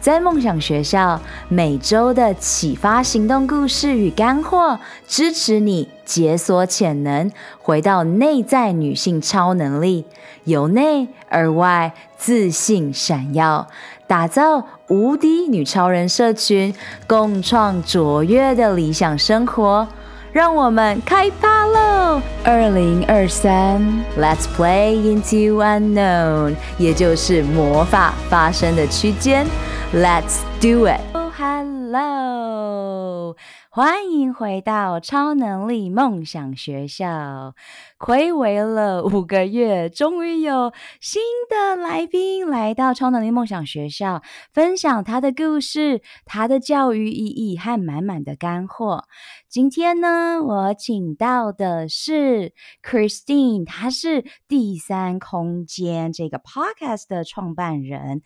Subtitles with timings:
[0.00, 4.78] 在梦想学校，每周的启发行动故事与干货，
[5.08, 7.30] 支持你解锁潜能，
[7.60, 10.04] 回到内在女性超能力，
[10.44, 13.66] 由内而外自信闪耀，
[14.06, 16.72] 打造无敌女超人社群，
[17.08, 19.88] 共创卓越的理想生活。
[20.32, 22.20] 让我们开趴喽！
[22.44, 23.80] 二零二三
[24.18, 29.46] ，Let's play into unknown，也就是魔法发生的区间。
[29.94, 31.00] Let's do it!
[31.14, 33.34] Oh, hello.
[33.70, 37.54] 欢迎回到超能力梦想学校。
[37.98, 40.72] 睽违了五个月，终于有
[41.02, 44.22] 新的来宾来到超能力梦想学校，
[44.54, 49.04] 分享他的故事、他的教育意义和满满的干货。
[49.50, 58.22] 今天呢，我请到的是 Christine，她是第三空间这个 Podcast 的创办人。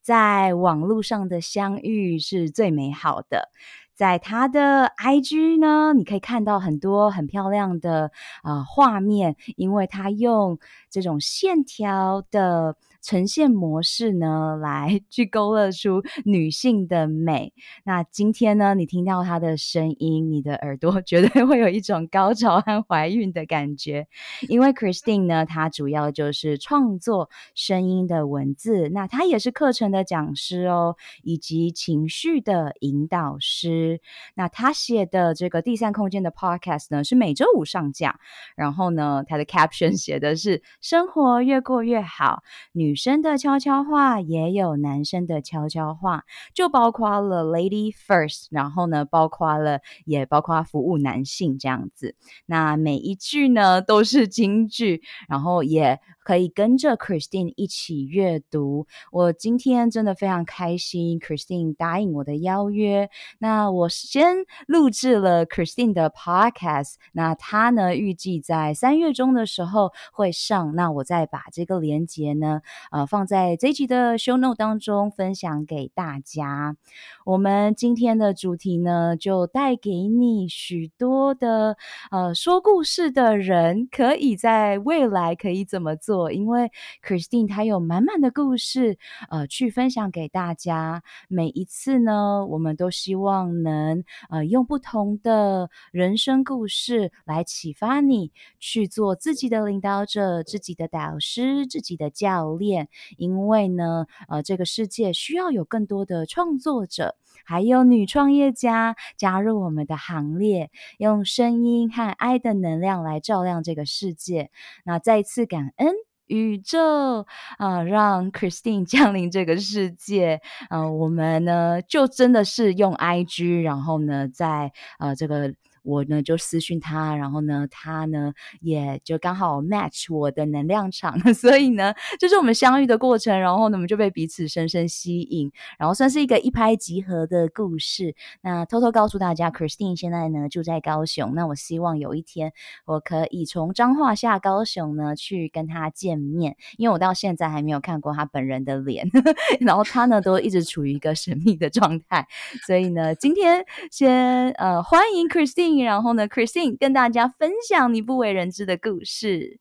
[0.00, 3.50] 在网络上的相遇是最美好的。
[3.96, 10.58] 在他的 IG 呢，你可以看到很多很漂亮的啊、画面，因为他用
[10.90, 12.76] 这种线条的
[13.06, 17.52] 呈现模式呢， 来去勾勒出女性的美。
[17.84, 24.08] 那今天呢，你听到她的声音，你的耳朵 绝对会有一种高潮和怀孕的感觉，
[24.48, 34.00] 因为 Christine 呢，她主要就是创作声音的文字，那她也是课程的讲师哦，以及情绪的引导师。
[34.34, 38.18] 那她写的这个第三空间的 podcast 呢，是每周五上架。
[38.56, 52.14] 然后呢，她的 caption 写的是“生活越过越好”，女女生的悄悄话也有男生的悄悄话，就包括了 lady first，然后呢，包括了也包括服务男性这样子。
[52.46, 58.88] 那每一句呢都是金句，然后也可以跟着 Christine 一起阅读。
[59.12, 63.08] 我今天真的非常开心，Christine 答应我的邀约。
[63.38, 72.60] 那我先录制了 Christine 的 Podcast，那他呢预计在三月中的时候会上，那我再把这个连接呢，
[72.90, 76.76] 呃，放在这一集的 Show Note 当中分享给大家。
[77.24, 81.76] 我们今天的主题呢，就带给你许多的
[82.10, 86.15] 呃说故事的人，可以在未来可以怎么做？
[86.32, 86.70] 因为
[87.04, 88.98] Christine 她有满满的故事，
[89.30, 91.02] 呃，去分享给大家。
[91.28, 93.36] 每一次呢，我们都希望。
[93.62, 114.50] 能呃用不同的人生故事来启发你去做自己的领导者、自己的导师、自己的教练，因为呢呃这个世界需要有更多的创作者，还有女创业家加入我们的行列，用声音和爱的能量来照亮这个世界。
[114.84, 116.05] 那再次感恩。
[116.26, 117.26] 宇宙
[117.58, 125.54] 啊、让 Christine 降临这个世界，啊、我们呢就真的是用 IG，然后呢，在呃这个。
[125.86, 138.16] 我呢就私讯他，然后呢他呢也就刚好 match 我的能量场， 所以呢、就是我们相遇的过程，然后呢我们就被彼此深深吸引，然后算是一个一拍即合的故事。
[138.42, 142.52] 那偷偷告诉大家，Christine 现在呢住在高雄，那我希望有一天
[142.84, 149.08] 我可以从彰化下高雄呢去跟他见面，因为我到现在还没有看过他本人的脸，
[149.60, 152.26] 然后他呢都一直处于一个神秘的状态，
[152.66, 155.75] 所以呢今天先呃欢迎 Christine。
[155.84, 159.60] 然后呢，Christine 跟大家分享你不为人知的故事。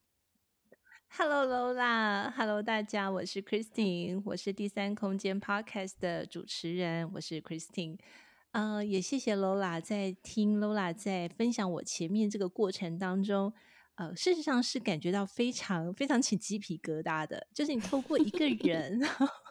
[1.08, 7.98] Hello Lola，Hello 大家，我是 Christine，我是第三空间 Podcast 的主持人，我是 Christine。
[8.52, 13.54] 呃，也谢谢 Lola 在听 Lola 在分享我前面这个过程当中，
[13.96, 19.02] 呃，事实上是感觉到非常非常起鸡皮疙瘩的，就是你透过一个人。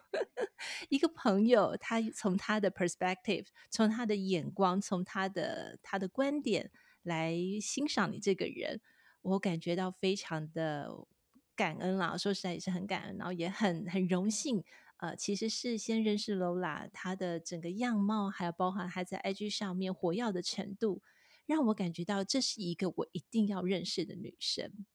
[0.88, 6.70] 一个朋友，他从他的 perspective，从他的眼光，从他的他的观点
[7.02, 8.80] 来欣赏你这个人，
[9.22, 11.06] 我感觉到非常的
[11.54, 12.16] 感恩啦。
[12.16, 14.64] 说实在也是很感恩，然后也很很荣幸。
[14.98, 21.02] 呃，其实是先认识 Lola，她的整个样貌，还有包含她在 IG 上面活跃的程度，
[21.46, 24.86] 让我感觉到这是一个我一定要认识的女生。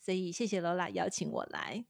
[0.00, 1.84] 所以谢谢 Lola 邀请我来。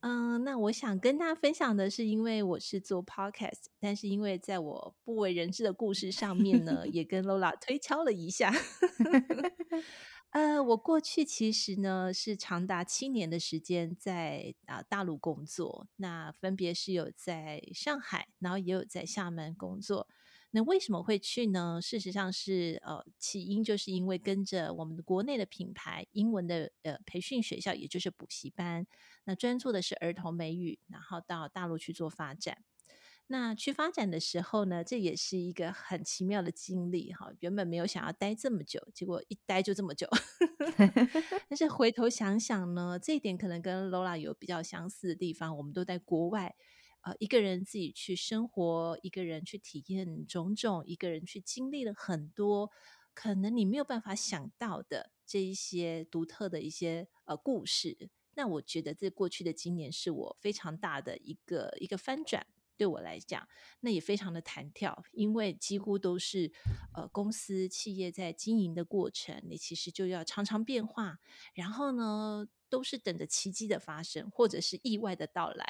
[0.00, 8.52] 嗯、那我想跟大家分享的是，因为我是做 podcast，但是因为在我不为人知的故事上面呢，也跟 Lola 推敲了一下。
[10.30, 20.06] 呃，我过去其实呢是长达七年的时间在啊、大陆工作，那分别是有在上海，然后也有在厦门工作。
[20.50, 21.78] 那为什么会去呢？
[21.82, 28.86] 事实上是呃起因就是因为跟着我们的国内的品牌英文的呃培训学校，也就是补习班，
[29.24, 32.64] 那专注的是儿童美语，然后到大陆去做发展。
[33.30, 37.30] 那去发展的时候呢，这也是一个很奇妙的经历哈。
[37.40, 40.08] 原本没有想要待这么久，结果一待就这么久。
[41.46, 45.54] 但是回头想想呢，这一点可能跟 Lola 有比较相似的地方。
[45.58, 46.56] 我们都在国外，
[47.02, 52.70] 呃，一个人自己去生活，一个人去体验种种，一个人去经历了很多
[53.14, 58.10] 可能你没有办法想到的这一些独特的一些呃故事。
[58.34, 62.46] 那我觉得这过去的今年是我非常大的一个一个翻转。
[62.76, 63.48] 对我来讲，
[63.80, 66.52] 那也非常的弹跳，因为几乎都是
[66.94, 71.18] 呃公司企业在经营的过程，你其实就要常常变化，
[71.54, 75.66] 然后呢，都是等着奇迹的发生，或者是意外的到来。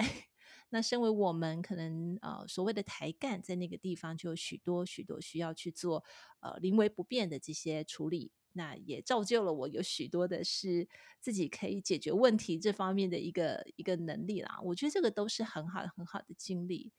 [0.71, 6.05] 那身为我们可能呃所谓的抬干，在那个地方就有许多许多需要去做
[6.41, 10.89] 呃临危不变的这些处理，那也造就了我有许多的是
[11.21, 14.59] 自己可以解决问题这方面的一个一个能力啦。
[14.65, 16.93] 我觉得这个都是很好很好的经历。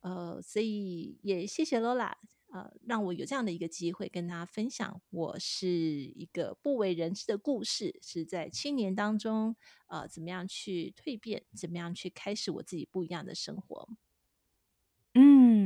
[0.00, 2.12] 呃，所以也谢谢 Lola，
[2.54, 9.56] 呃，让我有这样的一个机会跟大家分享，我是一个不为人知的故事，是在青年当中，
[9.88, 13.88] 呃，怎么样去蜕变，怎么样去开始我自己不一样的生活。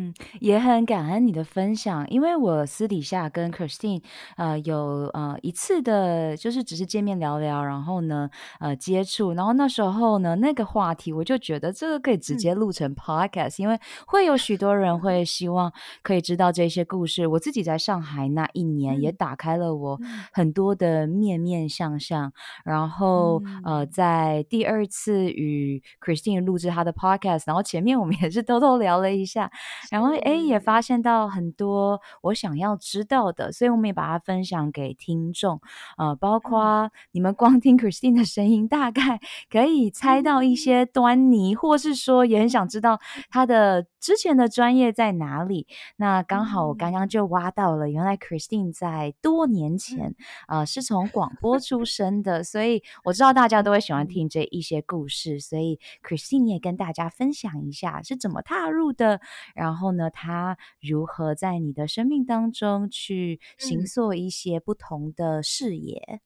[0.09, 4.03] 嗯，也很感恩你的分享，因为我私底下跟 Christine
[4.37, 15.73] 呃有呃一次的，就是只是见面聊聊，然后呢呃接触，然后那时候呢那个话题，我就觉得这个可以直接录成 Podcast，嗯，因为会有许多人会希望
[16.03, 17.27] 可以知道这些故事。
[17.27, 20.01] 我自己在上海那一年也打开了我
[20.33, 22.33] 很多的面面相向，
[22.65, 29.51] 然后呃在第二次与 Christine 录制他的 Podcast，然后前面我们也是 偷偷聊了一下。
[29.99, 35.61] 然后诶，也发现到很多我想要知道的，所以我们也把它分享给听众。
[35.97, 39.19] 呃，包括你们光听 Christine 的声音，大概
[39.51, 45.67] 可以猜到一些端倪，或是说也很想知道他的之前的专业在哪里。
[45.97, 50.15] 那刚好我刚刚就挖到了，原来 Christine 在多年前
[50.47, 59.21] 呃是从广播 出身的，所以我知道大家都会喜欢听这一些故事，所以 Christine 也跟大家分享一下是怎么踏入的。
[59.55, 66.21] 然后呢，他如何在你的生命当中去行塑一些不同的视野？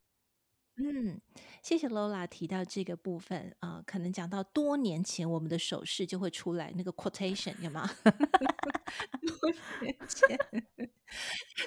[0.76, 1.20] 嗯，
[1.62, 7.88] 谢谢 Lola 提到这个部分啊、呃，可能讲到多年前，我们的手势就会出来那个 quotation 有吗？
[8.05, 9.50] 多
[9.82, 10.38] 年前，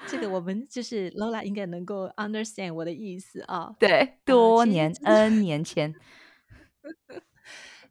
[0.08, 3.76] 这个我们就是 Lola 应该能够 understand 我的意思啊。
[3.80, 5.94] 对，多年 N 年前。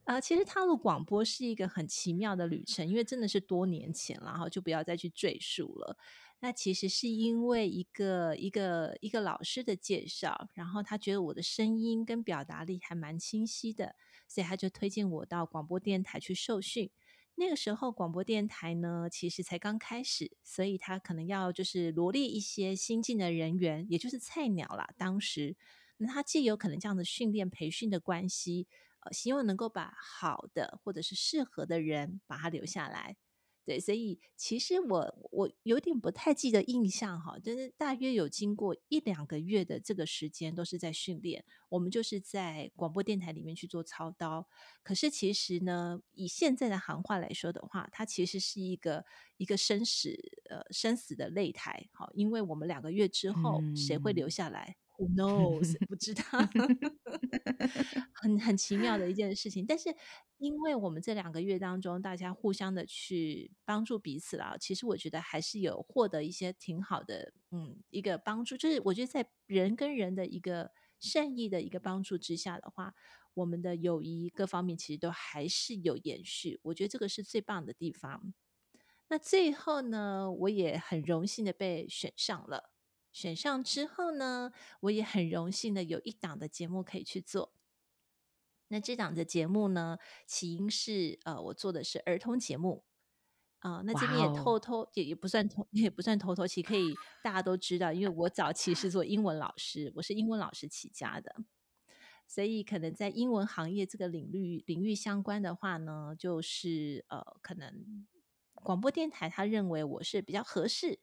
[0.05, 5.97] 呃，其实踏入广播是一个很奇妙的旅程，因为真的是多年前了，然后就不要再去赘述了。
[6.41, 13.97] 那其实是因为一个一个一个老师的介绍，然后他觉得我的声音跟表达力还蛮清晰的，
[14.29, 16.91] 所以他就推荐我到广播电台去受训。
[17.37, 24.91] 那个时候广播电台呢，其实才刚开始，所以他可能要就是罗列一些新进的人员，也就是菜鸟啦。
[24.99, 25.57] 当时，
[25.97, 28.67] 那他既有可能这样的训练培训的关系。
[29.13, 33.17] 希望能够把好的或者是适合的人把他留下来，
[33.65, 44.47] 对，所以其实我我有点不太记得印象哈，就是大约有经过一两个月的这个时间都是在训练，我们就是在广播电台里面去做操刀。
[44.83, 49.05] 可是其实呢，以现在的行话来说的话，它其实是一个
[49.39, 50.15] 一个生死
[50.51, 54.77] 呃生死的擂台，好，因为我们两个月之后谁会留下来？
[54.97, 55.77] Who knows？
[55.89, 56.23] 不知道，
[58.15, 59.67] 很很奇妙的一件事情。
[59.67, 59.95] 但是，
[60.39, 68.57] 因为我们这两个月当中，大家互相的去帮助彼此啦，其实我觉得还是有获得一些挺好的，嗯，一个帮助。
[68.57, 70.71] 就是我觉得在人跟人的一个
[71.01, 72.95] 善意的一个帮助之下的话，
[73.35, 76.61] 我们的友谊各方面其实都还是有延续。
[76.63, 78.33] 我觉得这个是最棒的地方。
[79.09, 82.74] 那最后呢，我也很荣幸的被选上了。
[83.15, 87.53] 选上之后呢，我也很荣幸的有一档的节目可以去做。
[88.69, 92.83] 那这档的节目呢，起因是呃，我做的是儿童节目
[93.61, 93.83] 啊、呃。
[93.85, 96.93] 那这边也偷偷、也也不算偷 也不算偷偷，其实可以
[97.23, 101.37] 大家都知道，因为我早期是做英文老师，我是英文老师起家的，
[102.27, 108.09] 所以可能在英文行业这个领域领域相关的话呢，就是呃，可能
[108.55, 110.99] 广播电台他认为我是比较合适。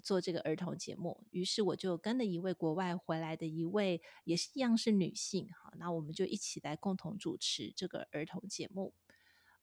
[0.00, 8.94] 做这个儿童节目，于是我就跟了一位国外回来的一位，也是一样是女性，哈，那我们就一起来共同主持这个儿童节目。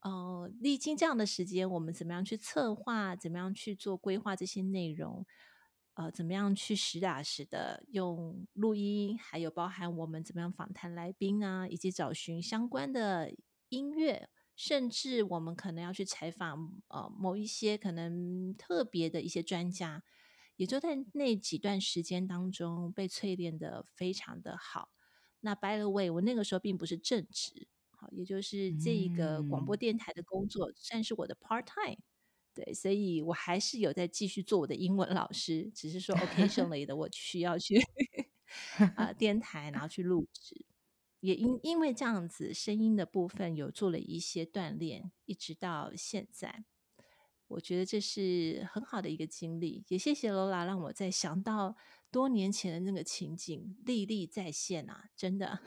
[0.02, 5.26] 呃，历经这样的时间，我们怎么样去策划，怎么样去做规划这些内容，
[5.96, 13.34] 呃，怎么样去实打实的用录音，还有包含我们怎么样访谈来宾啊，以及找寻相关的
[13.70, 14.30] 音乐。
[14.56, 20.04] 甚至我们可能要去采访呃某一些可能特别的一些专家，
[20.60, 24.90] 也就在那几段时间当中被淬炼的非常的好。
[25.40, 32.02] 那 by the way，我那个时候并不是正职，好，也就是这一个广播电台的工作算是我的 part time，
[32.54, 37.80] 对，所以我还是有在继续做我的英文老师，只是说 occasionally 的我需要去
[38.80, 40.66] 啊、呃、电台，然后去录制。
[41.22, 46.66] 也因因为这样子，声音的部分有做了一些锻炼，一直到现在，
[47.50, 49.84] 我觉得这是很好的一个经历。
[49.90, 51.76] 也谢谢罗拉让我再想到
[52.10, 55.10] 多年前的那个情景，历历在现啊！
[55.16, 55.60] 真的。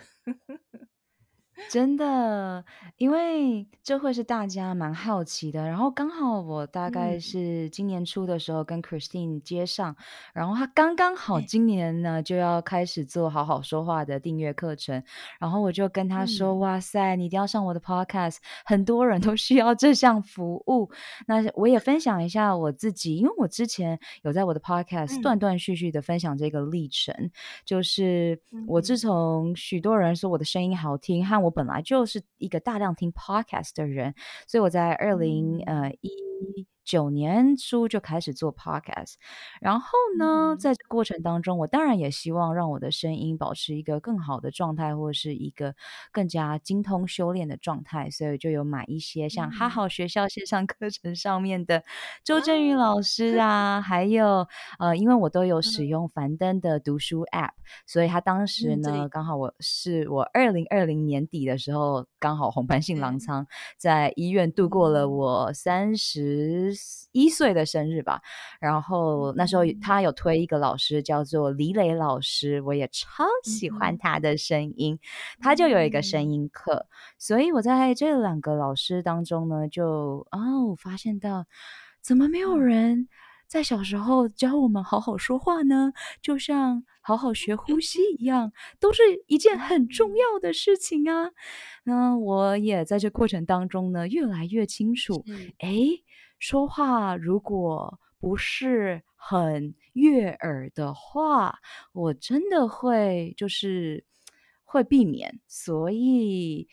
[1.71, 2.65] 真的，
[2.97, 5.67] 因为这会是大家蛮好奇的。
[5.67, 9.97] 然后刚好我大概是今年初的时候跟 Christine 接上，嗯、
[10.35, 15.03] 然后他刚刚好今年呢就要开始做好好说话的订阅课程。
[15.39, 20.91] 然后我就跟他说：“嗯、哇塞，你一定要上我的 Podcast，很多人都需要这项服务。”
[21.27, 27.31] 那我也分享一下我自己，因为我之前有在我的 Podcast 断断续续的分享这个历程，嗯、
[27.65, 34.15] 就是我自从许多人说我的声音好听和我本来就是一个大量听 podcast 的人，
[34.47, 36.11] 所以我在二零呃一
[36.85, 39.15] 九年初就开始做 podcast，
[39.61, 39.87] 然后
[40.19, 45.75] 呢，在这过程当中，我当然也希望让我的声音保持一个更好的状态，或是一个
[46.11, 51.85] 更加精通修炼的状态，所以就有买一些像哈好学校线上课程上面的
[52.25, 54.47] 周震宇老师啊，还有
[54.79, 57.53] 呃，因为我都有使用樊登的读书 app，
[57.87, 63.47] 所以他当时呢，刚好我是我二零二零年底的时候，刚好红斑性狼疮，
[63.79, 66.72] 在医院度过了我三十。
[67.13, 68.23] 一岁的生日吧，
[68.61, 74.99] 然后那时候他有推一个老师叫做李磊老师，我也超喜欢他的声音，
[75.41, 76.87] 他就有一个声音课，
[77.19, 81.47] 所以我在这两个老师当中呢，就哦发现到
[82.01, 83.09] 怎么没有人
[83.47, 85.93] 在小时候教我们好好说话呢？
[86.23, 91.31] 就像好好学呼吸 一样，都是一件很重要的事情啊。
[91.85, 95.25] 那我也在这过程当中呢，越来越清楚，
[95.59, 96.03] 诶。
[96.43, 101.61] 说话如果不是很悦耳的话，
[101.93, 104.05] 我真的会就是
[104.65, 105.39] 会避免。
[105.47, 106.67] 所以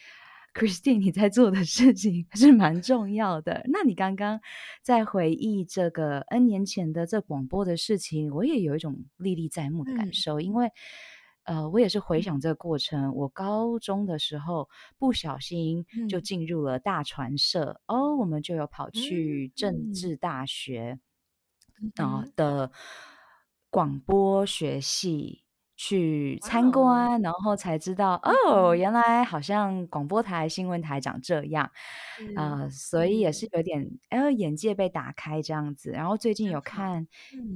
[0.56, 3.62] ，Christine，你在做的事情是蛮重要的。
[3.72, 4.42] 那你刚刚
[4.82, 10.72] 在回忆这个 N 年前的这广播的事情，我也有一种历历在目的感受，嗯、因为。
[11.44, 13.06] 呃，我也是回想这个过程。
[13.06, 21.00] 嗯、我高中的时候不小心就进入了大传社，嗯、哦，我们就有跑去政治大学
[21.96, 22.72] 啊的
[23.70, 25.44] 广播学系。
[25.82, 31.72] 去参观然后才知道哦，原来好像广播台、新闻台长这样
[32.36, 35.92] 啊、所以也是有点呃眼界被打开这样子。
[35.92, 37.08] 然后最近有看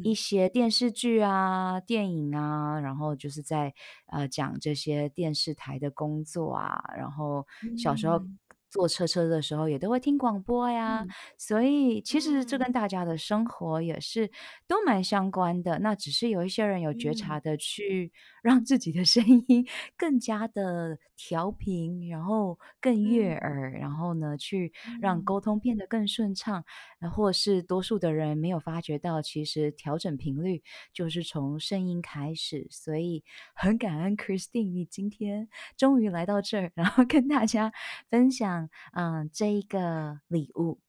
[0.06, 3.74] 一些电视剧啊、嗯、电影啊，然后就是在
[4.08, 6.82] 呃讲这些电视台的工作啊。
[6.98, 7.46] 然后
[7.78, 8.18] 小时候。
[8.18, 8.40] 嗯
[8.74, 14.32] 坐车车的时候也都会听广播呀，嗯、所以其实这跟大家的生活也是
[14.68, 15.78] 都蛮相关的。
[15.78, 18.12] 嗯、那只是有一些人有觉察的去
[18.42, 26.66] 让自己的声音更加的调频，然后更悦耳，嗯、然后呢去让沟通变得更顺畅。
[27.00, 32.68] 那、嗯、或是多数的人没有发觉到，其实调整频率就是从声音开始。
[32.72, 37.72] 所以很感恩 Christine，你今天终于来到这儿，然后跟大家
[38.10, 38.63] 分享。
[38.94, 40.80] 嗯，这一个礼物，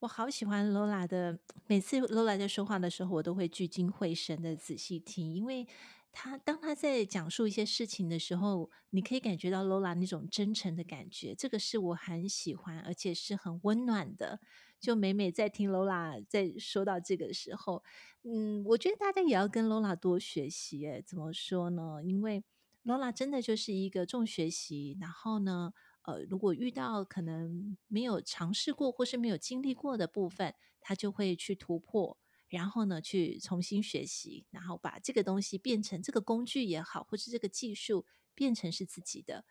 [0.00, 1.40] 我好喜欢 Lola 的。
[1.66, 5.66] 每次 Lola 在说话的时候，我都会聚精会神的仔细听，因为
[6.12, 14.40] 他当他在讲述一些事情的时候，你可以感觉到 Lola 那种真诚的感觉，这个是我很喜欢，而且是很温暖的。
[14.80, 17.82] 就每每在听 Lola 在说到这个的时候，
[18.22, 20.86] 嗯，我觉得大家也要跟 Lola 多学习。
[21.04, 22.00] 怎么说呢？
[22.04, 22.44] 因为
[22.84, 25.72] Lola 真的就是一个重学习，然后呢。
[26.02, 39.44] 呃，如果遇到可能没有尝试过或是没有经历过的部分，他就会去突破，然后呢，去重新学习，然后把这个东西变成这个工具也好，或是这个技术变成是自己的。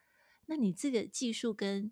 [0.47, 1.91] 那你这个技术跟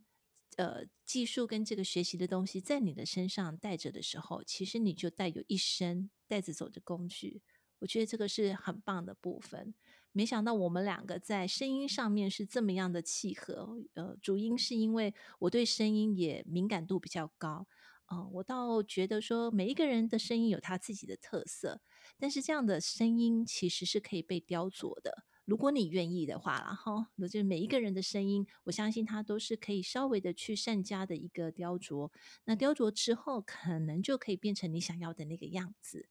[0.55, 7.43] 呃技术跟这个学习的东西在你的身上带着的时候，其实你就带有一身带着走的工具。
[7.79, 9.75] 我觉得这个是很棒的部分。
[10.15, 13.77] 没想到我们两个在声音上面是这么样的契合。
[13.95, 17.67] 呃，主因是因为我对声音也敏感度比较高。
[18.09, 21.81] 嗯、我倒觉得说每一个人的声音有他自己的特色，
[22.17, 25.25] 但是这样的声音其实是可以被雕琢的。
[25.43, 32.09] 如果你愿意的话，然后那就每一个人的声音，我相信他都是可以稍微的去善加的一个雕琢。
[32.45, 36.07] 那雕琢之后，可能就可以变成你想要的那个样子。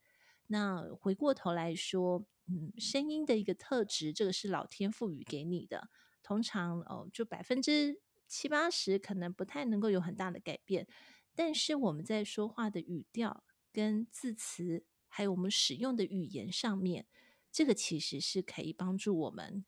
[0.49, 5.89] 那回过头来说，嗯，声音的一个特质，这个是老天赋予给你的。
[6.23, 10.87] 通常哦，就百分之七八十可能不太能够有很大的改变。
[11.35, 17.07] 但是我们在说话的语调、跟字词，还有我们使用的语言上面，
[17.51, 19.65] 这个其实是可以帮助我们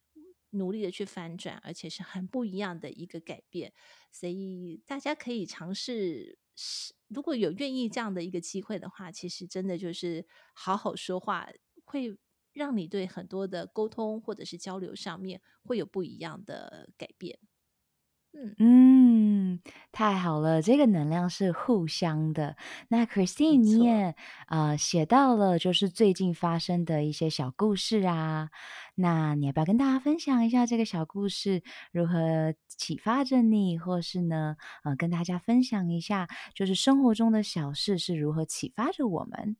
[0.50, 3.72] 努力的去翻转，而且是很不一样的一个改变。
[4.10, 6.38] 所以大家可以尝试。
[6.58, 11.46] 是，如果有愿意这样的一个机会的话，其实真的就是好好说话，
[11.84, 12.16] 会
[12.56, 17.38] 让你对很多的沟通或者是交流上面会有不一样的改变。
[18.32, 19.60] 嗯嗯，
[19.92, 22.56] 太好了，这个能量是互相的。
[22.88, 24.14] 那 Christine，你也
[24.46, 28.50] 啊、呃、写到了，就是最近发生的一些小故事啊。
[28.94, 39.56] 那你要不要跟大家分享一下这个小故事如何启发着你，或是呢，呃，跟大家分享一下，就是生活中的小事是如何启发着我们？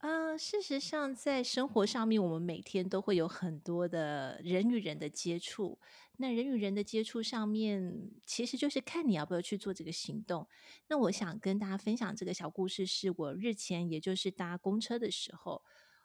[0.00, 5.80] 呃，事实上，在生活上面，我们每天都会有很多的人与人的接触。
[6.18, 10.46] 那人与人的接触上面，其实就是看你要不要去做这个行动。
[10.88, 15.64] 那我想跟大家分享这个小故事，是我日前，也就是搭公车的时候，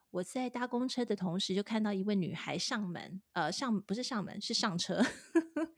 [0.09, 5.03] 我在搭公车的同时，就看到一位女孩上门，呃，上不是上门，是上车。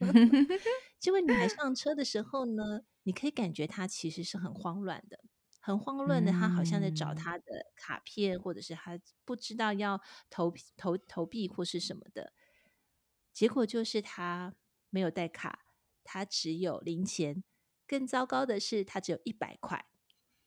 [0.98, 5.25] 这位女孩上车的时候呢，你可以感觉她其实是很慌乱的。
[5.66, 12.32] 很慌乱的，他好像在找他的卡片，嗯、或者是他不知道要投投投币或是什么的。
[13.32, 14.54] 结果就是他
[14.90, 15.64] 没有带卡，
[16.04, 17.42] 他只有零钱。
[17.84, 19.86] 更糟糕的是，他只有一百块。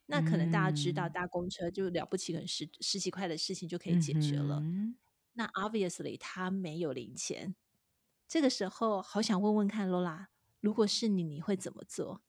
[0.06, 4.62] 那可能大家知道，搭公车就了不起，可能十十几块的事情就可以解决了。
[4.62, 4.96] 嗯、
[5.34, 7.54] 那 obviously 他没有零钱。
[8.26, 10.28] 这个时候，好想问问看，Lola，
[10.62, 12.24] 如果是你，你会怎么做？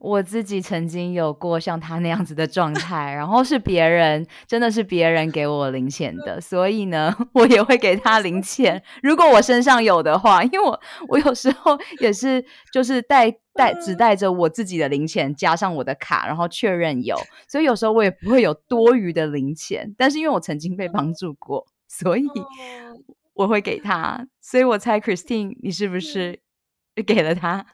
[0.00, 8.82] 我自己曾经有过像他那样子的状态，然后是别人，真的是别人给我零钱的，所以呢， 我也会给他零钱。
[9.02, 17.16] 如果我身上有的话，因为我我有时候也是就是带带只带着我自己的零钱，加上我的卡，然后确认有，
[17.48, 19.94] 所以有时候我也不会有多余的零钱。
[19.96, 22.26] 但是因为我曾经被帮助过，所以
[23.32, 24.26] 我会给他。
[24.40, 26.40] 所以我猜 Christine，你是不是
[27.06, 27.64] 给了他？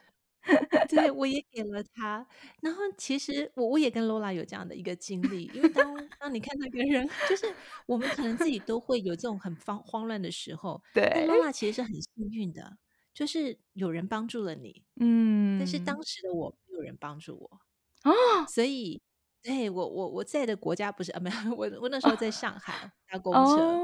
[0.88, 2.26] 对， 我也给了他。
[2.62, 7.54] 然后其实我我也跟 Lola 有这样的一个经历，因为当当你看到一个人，就是
[7.86, 10.82] 我们可能自己都会有这种很慌慌乱的时候。
[10.94, 12.78] 对，Lola 其实是很幸运的，
[13.14, 14.82] 就是有人帮助了你。
[14.96, 17.60] 嗯，但是当时的我没有人帮助我
[18.02, 19.00] 啊，所以
[19.42, 23.78] 对我我我在的国家不是啊，没有我我那时候在 上海搭公车，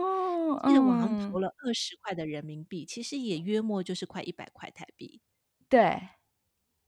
[0.69, 5.21] 记得网上投了二十块的人民币，其实也约莫就是快一百块台币。
[5.69, 6.01] 对。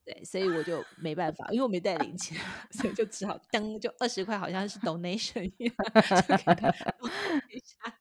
[0.08, 2.34] 对，所以我就没办法，因为我没带零钱，
[2.72, 5.74] 所以就只好 登，就二十块，好像是 donation 一样，
[6.26, 6.70] 就给他
[7.52, 7.94] 一下。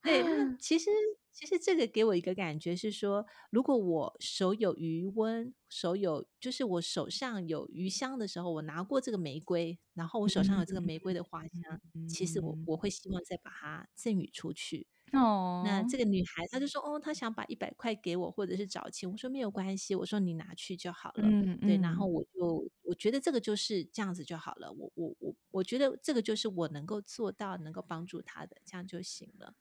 [0.00, 0.88] 对，那其实
[1.32, 14.86] 其实这个给我一个感觉是说，如果我手有余温，手有就是我手上有余香的时候，我拿过这个玫瑰，然后我手上有这个玫瑰的花香，其实我我会希望再把它赠予出去。
[15.12, 19.10] 哦，那这个女孩她就说，哦，她想把一百块给我，或者是找钱。
[19.10, 21.22] 我说没有关系，我说你拿去就好了。
[21.24, 24.72] 嗯，对，然后我就我觉得这个就是这样子就好了。
[24.72, 29.54] 我我我我觉得这个就是我能够做到，能够帮助她的，这样就行了。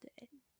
[0.00, 0.10] 对，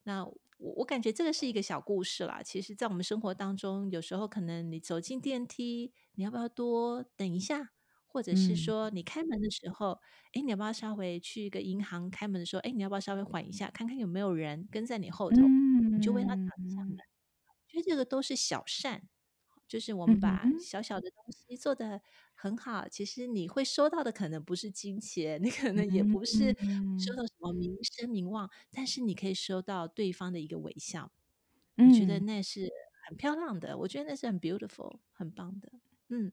[0.04, 2.42] 那我我感觉这个是一个小故事啦。
[2.42, 7.75] 其实，在我们生活当中，有时候可能你走进电梯，你要不要多等一下？
[8.16, 9.90] 或者是说，你开门的时候，
[10.32, 16.96] 哎、嗯，你要不要稍微去一个银行开门的时候，哎，你要不要稍微缓一下，看看有没有人跟在你后头，嗯、你就为他挡一下门。
[16.96, 19.02] 我觉得这个都是小善，
[19.68, 22.00] 就是我们把小小的东西做的
[22.34, 22.86] 很好。
[22.86, 26.56] 嗯、其实你会收到的可能不是金钱，你可能也不是
[26.98, 31.12] 收到什么名声名望，但是你可以收到对方的一个微笑。
[31.76, 32.72] 我觉得那是
[33.06, 35.70] 很漂亮的，我觉得那是很 beautiful，很棒的。
[36.08, 36.32] 嗯。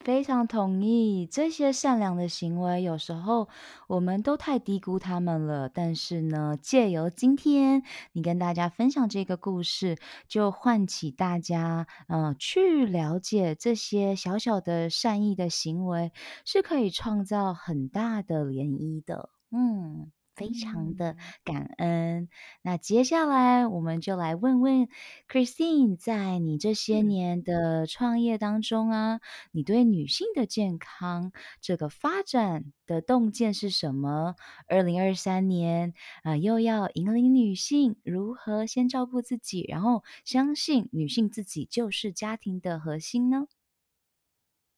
[0.00, 3.48] 非常同意，这些善良的行为，有时候
[3.88, 5.68] 我们都太低估他们了。
[5.68, 7.82] 但是呢，借由今天
[8.12, 9.96] 你跟大家分享这个故事，
[10.28, 16.12] 就唤起大家，呃，去了解这些小小的善意的行为，
[16.44, 19.30] 是可以创造很大的涟漪的。
[19.50, 20.12] 嗯。
[20.36, 22.22] 非常的感恩。
[22.22, 22.28] 嗯、
[22.62, 24.88] 那接下来我们就来问问
[25.28, 29.20] Christine，在你这些年的创业当中啊，嗯、
[29.52, 34.36] 你对女性的健康这个发展的洞见是什么？
[34.68, 43.46] 二零二三年啊、呃，又要引领女性如何先照顾自己，然后相信女性自己就是家庭的核心呢？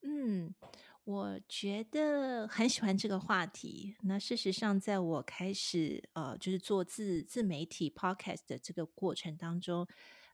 [0.02, 0.54] 嗯。
[1.08, 3.96] 我觉得很喜欢这个话题。
[4.02, 9.88] 那事实上，在我开始呃，就是做自自媒体 podcast 的这个过程当中，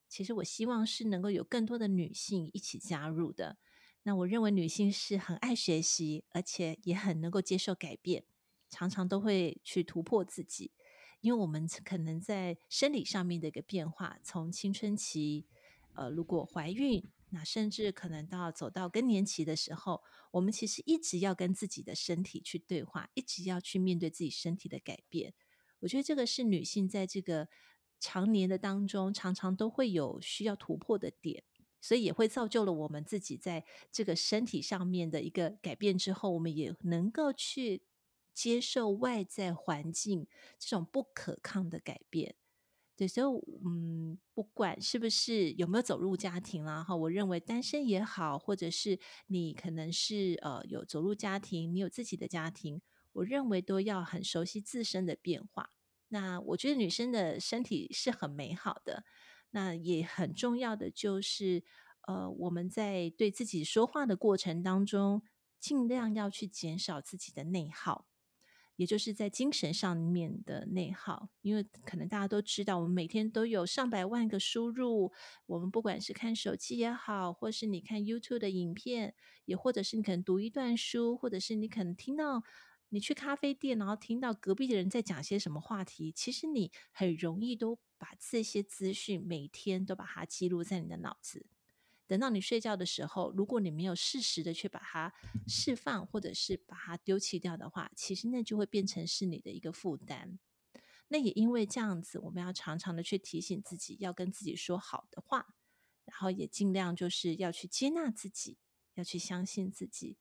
[0.08, 3.56] 其实我希望是能够有更多的女性一起加入的。
[4.02, 8.24] 那我认为女性是很爱学习，而且也很能够接受改变，
[8.68, 10.72] 常常都会去突破自己。
[11.20, 15.46] 因为我们可能在生理上面的一个变化，从青春期，
[15.92, 17.08] 呃，如果怀孕。
[17.34, 25.34] 那甚至可能到走到更年期的时候，我们其实一直要跟自己的身体去对话，一直要去面对自己身体的改变。
[25.80, 27.48] 我觉得这个是女性在这个
[27.98, 31.42] 常年的当中，常常都会有需要突破的点，
[31.80, 37.82] 所以也会造就了我们自己在这个身体上面的一个改变之后，我们也能够去
[38.32, 42.36] 接受外在环境这种不可抗的改变。
[42.96, 43.26] 对，所以
[43.64, 52.80] 嗯，不管是不是有没有走入家庭啦，哈，我认为单身也好，或者是你可能是呃有走入家庭，你有自己的家庭，
[53.14, 55.70] 我认为都要很熟悉自身的变化。
[56.08, 59.04] 那我觉得女生的身体是很美好的，
[59.50, 61.64] 那也很重要的就是
[62.02, 65.22] 呃我们在对自己说话的过程当中，
[65.58, 68.06] 尽量要去减少自己的内耗。
[68.76, 75.12] 也就是在精神上面的内耗，因为可能大家都知道，我们每天都有上百万个输入，
[75.46, 82.42] 我们不管是看手机也好，或是你看 YouTube 的影片，也或者是你可能读一段书，或者是你可能听到
[82.88, 91.46] 你去咖啡店，然后听到隔壁的人在讲些什么话题，其实你很容易都把这些资讯每天都把它记录在你的脑子。
[92.06, 95.12] 等到你睡觉的时候，如果你没有适时的去把它
[95.46, 100.38] 释放，或者是把它丢弃掉的话，其实那就会变成是你的一个负担。
[101.08, 105.54] 那也因为这样子，我们要常常的去提醒自己，要跟自己说好的话，
[106.04, 108.58] 然后也尽量就是要去接纳自己，
[108.94, 110.18] 要去相信自己，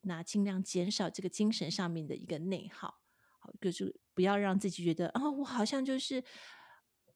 [0.00, 3.00] 那尽量减少这个精神上面的一个内耗，
[3.38, 6.24] 好，就是不要让自己觉得、哦，我好像就是。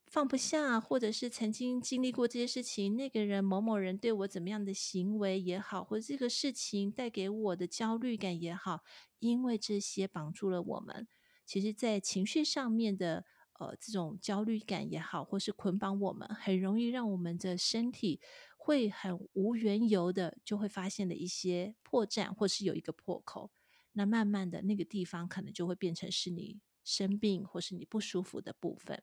[0.06, 8.82] 放不下，或者是曾经经历过这些事情，那个人某某人对我怎么样的行为也好，或者这个事情带给我的焦虑感也好，
[9.18, 11.08] 因为这些绑住了我们。
[11.44, 13.24] 其实，在情绪上面的
[13.58, 18.20] 呃这种焦虑感也好，或是捆绑我们，很容易让我们的身体
[18.56, 23.50] 会很无缘由的就会发现了一些破绽，或是有一个破口。
[23.92, 29.02] 那慢慢的那个地方可能就会变成是你生病或是你不舒服的部分。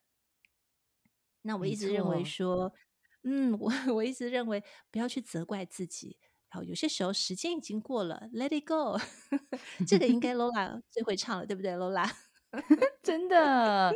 [1.44, 2.74] 那我一直认为说，
[3.24, 6.18] 嗯，我 我一直认为不要去责怪自己。
[6.50, 9.00] 然后有些时候时间已经过了，Let it go。
[9.88, 12.10] 这个应该 Lola 最会唱了，对不对，Lola？
[13.02, 13.92] 真的，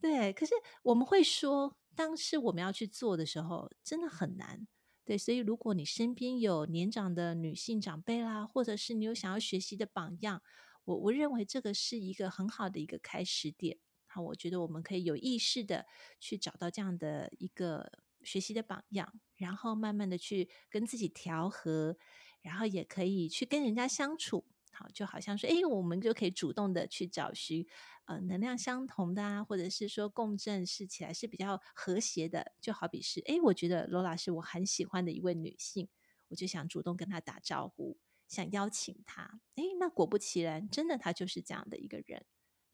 [0.00, 0.32] 对。
[0.32, 4.68] 可是我们会说，当时我们要去做的时候，真的很难。
[5.04, 10.40] 对，所以如果你身边有年长的女性长辈啦，或者是你有想要学习的榜样，
[10.84, 13.78] 我我认为这个是一个很好的一个开始点。
[14.14, 15.86] 好，我觉得我们可以有意识的
[16.20, 21.96] 去找到这样的一个学习的榜样，然后慢慢的去跟自己调和，
[22.40, 24.44] 然后也可以去跟人家相处。
[24.70, 27.66] 好，就好像说，哎，我们就可以主动的去找寻
[28.04, 32.52] 呃能量相同的啊，或者是说共振是起来是比较和谐的。
[32.60, 35.88] 就好比是，哎，我觉得 Lola 是我很喜欢的一位女性，
[36.28, 37.98] 我就想主动跟她打招呼，
[38.28, 39.40] 想邀请她。
[39.56, 42.24] 哎，那果不其然，真的她就是这样的一个人。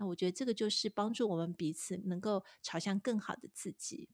[0.01, 4.09] 那我觉得这个就是帮助我们彼此能够朝向更好的自己。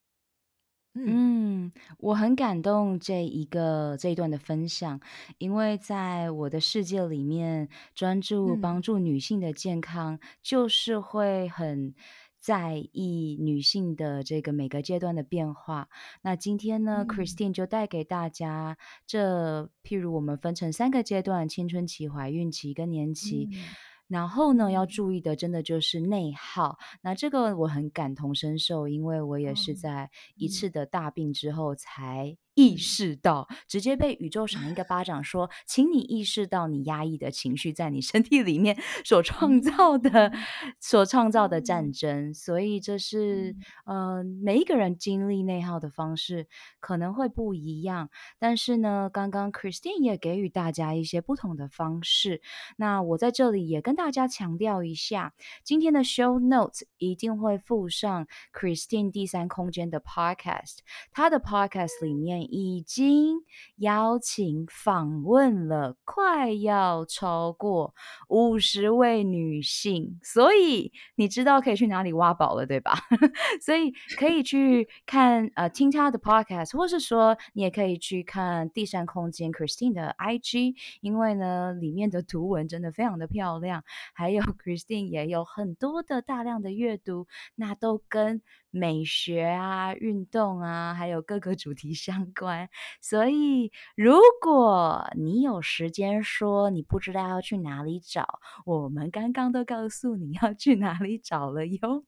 [0.94, 5.00] 嗯，嗯，我很感动这一个这一段的分享，
[5.38, 11.94] 因为在我的世界里面，专注帮助女性的健康，嗯、就是会很
[12.36, 15.88] 在意女性的这个每个阶段的变化。
[16.22, 23.50] 那今天呢，嗯，Christine 就带给大家这，譬如我们分成三个阶段：青春期、怀孕期、更年期。
[23.52, 23.58] 嗯
[24.08, 26.78] 然后呢，要注意的真的就是内耗。
[27.02, 40.32] 那这个我很感同身受，因为我也是在一次的大病之后才意识到，直接被宇宙赏一个巴掌，说，请你意识到你压抑的情绪在你身体里面所创造的、
[40.80, 42.32] 所创造的战争。
[42.32, 46.48] 所以这是，嗯、呃，每一个人经历内耗的方式
[46.80, 48.08] 可能会不一样。
[48.38, 52.40] 但是呢，刚刚 Christine 也给予大家一些不同的方式。
[52.78, 58.26] 那我在这里也跟大家强调一下，今天的 Show Notes 一定会附上
[58.58, 60.78] Christine 第三空间的 Podcast，
[61.12, 62.45] 他的 Podcast 里面。
[62.46, 63.36] 已经
[63.76, 67.94] 邀请访问了快要超过
[68.28, 72.94] 五十位女性，所以你知道可以去哪里挖宝了，对吧？
[73.60, 88.42] 所以可以去看呃听他的 podcast，或是说你也可以去看第三空间 Christine 的 IG，因为呢里面的图文真的非常的漂亮，还有 Christine 也有很多的大量的阅读，那都跟
[88.76, 92.68] 美学啊、运动啊，还有各个主题相关，
[93.00, 102.04] 所以如果你有时间说你不知道要去哪里找，我们刚刚都告诉你要去哪里找了哟。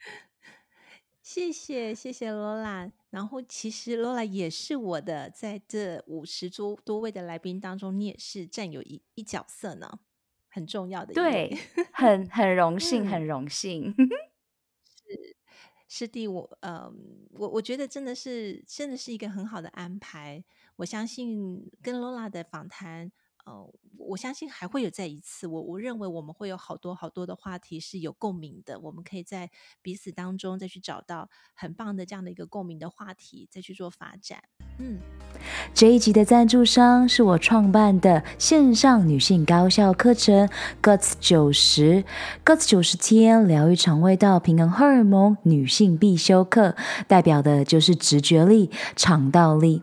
[1.22, 9.98] 谢谢谢谢罗兰，然后其实罗兰也是我的，在这五十多多位的来宾当中，你也是占有一一角色呢，
[10.48, 11.58] 很重要的一位，对，
[11.92, 14.25] 很很荣幸，很荣幸，是。
[15.88, 16.92] 师弟，我呃，
[17.30, 20.44] 我我觉得真的是真的是一个很好的安排。
[20.76, 23.10] 我相信跟 Lola 的访谈，
[23.46, 23.64] 呃，
[23.96, 25.46] 我相信还会有再一次。
[25.46, 34.42] 我我认为我们会有好多好多的话题是有共鸣的，我们可以在彼此当中再去找到很棒的这样的一个共鸣的话题，再去做发展。
[34.78, 34.98] 嗯。
[35.72, 40.48] 这一集的赞助商是我创办的线上女性高效课程
[40.82, 42.02] Guts 九十
[42.44, 46.74] Guts 九十天疗愈肠胃道平衡荷尔蒙女性必修课，
[47.06, 49.82] 代表的就是直觉力、肠道力。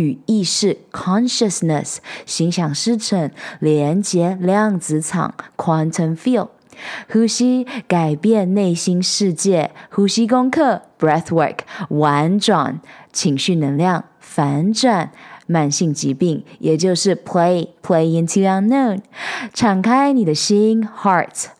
[0.00, 6.48] 与意识 （consciousness）、心想事成、连接量子场 （quantum field）。
[7.12, 11.58] 呼吸改变内心世界，呼吸功课 （breathwork）
[11.90, 12.80] 婉转
[13.12, 15.12] 情绪能量反转
[15.46, 19.00] 慢性疾病，也就是 play play into unknown，
[19.52, 21.59] 敞开你的心 （heart）。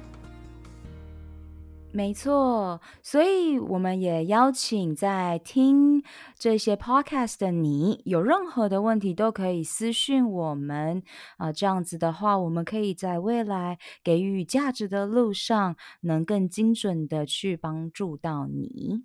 [1.93, 6.01] 没错，所以我们也邀请在听
[6.37, 11.03] 这些 podcast 的你，有任何的问题都可以私讯我们
[11.37, 11.53] 啊、呃。
[11.53, 19.03] 这样子的话，我们可以在未来给予价值的路上，能更精准的去帮助到你。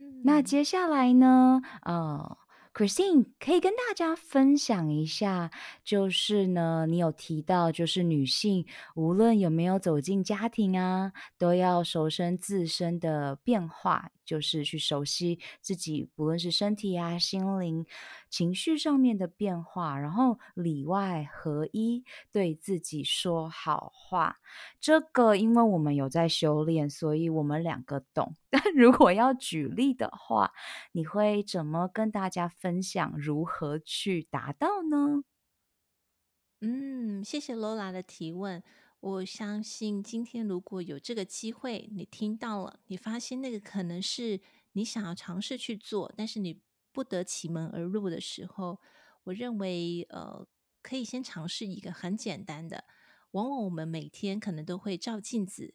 [0.00, 1.60] 嗯、那接下来呢？
[1.82, 2.38] 呃。
[2.74, 5.52] Christine 可以跟大家分享一下，
[5.84, 14.10] 就是呢，你有提到，就是女性无论有没有走进家庭啊，都要熟身自身的变化。
[14.24, 17.86] 就是去熟悉自己，不论是身体啊、心灵、
[18.28, 24.38] 情绪上面的变化，然后里外合一，对自己说好话。
[24.80, 28.34] 这个，因为我们有在修炼，所以我们两个懂。
[28.50, 30.52] 但如果要举例的话，
[30.92, 35.24] 你会怎么跟大家分享如何去达到呢？
[36.60, 38.62] 嗯，谢谢 Lola 的提问。
[39.04, 44.40] 我相信今天如果有这个机会，你听到了，你发现那个可能是
[44.72, 48.80] 你想要尝试去做，但是你不得其门而入的时候，
[49.24, 50.46] 我认为呃，
[50.80, 52.84] 可以先尝试一个很简单的。
[53.32, 55.74] 往往我们每天可能都会照镜子，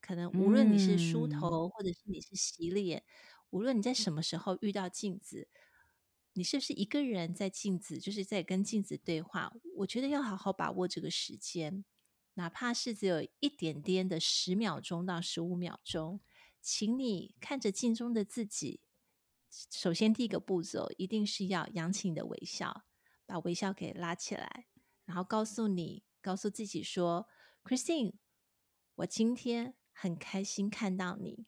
[0.00, 3.04] 可能无论你是梳头，或者是你是洗脸，
[3.50, 5.46] 无论你在什么时候遇到镜子，
[6.32, 9.52] 你是不是一个人在镜子，就是在跟镜子对话？
[9.76, 11.84] 我觉得要好好把握这个时间。
[12.34, 16.20] 哪怕是只有一点点的十秒钟到十五秒钟，
[16.60, 18.80] 请你看着镜中的自己。
[19.70, 22.84] 首先，第一个步骤一定是要扬起你的微笑，
[23.24, 24.66] 把微笑给拉起来，
[25.04, 27.28] 然后告诉你，告诉自己说
[27.62, 28.14] ：“Christine，
[28.96, 31.46] 我今天很开心看到你，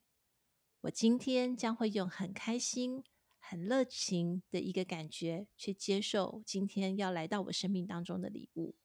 [0.81, 3.03] 我今天将会用很开心、
[3.39, 8.77] 很热情的一个感觉去接受今天要来到我生命当中的礼物。”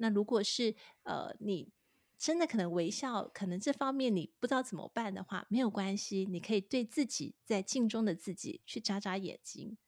[0.00, 1.70] 那如果是呃，你
[2.18, 9.78] 真的可能微笑，可能这方面你不知道怎么办的话，没有关系，你可以对自己在镜中的自己去眨眨眼睛。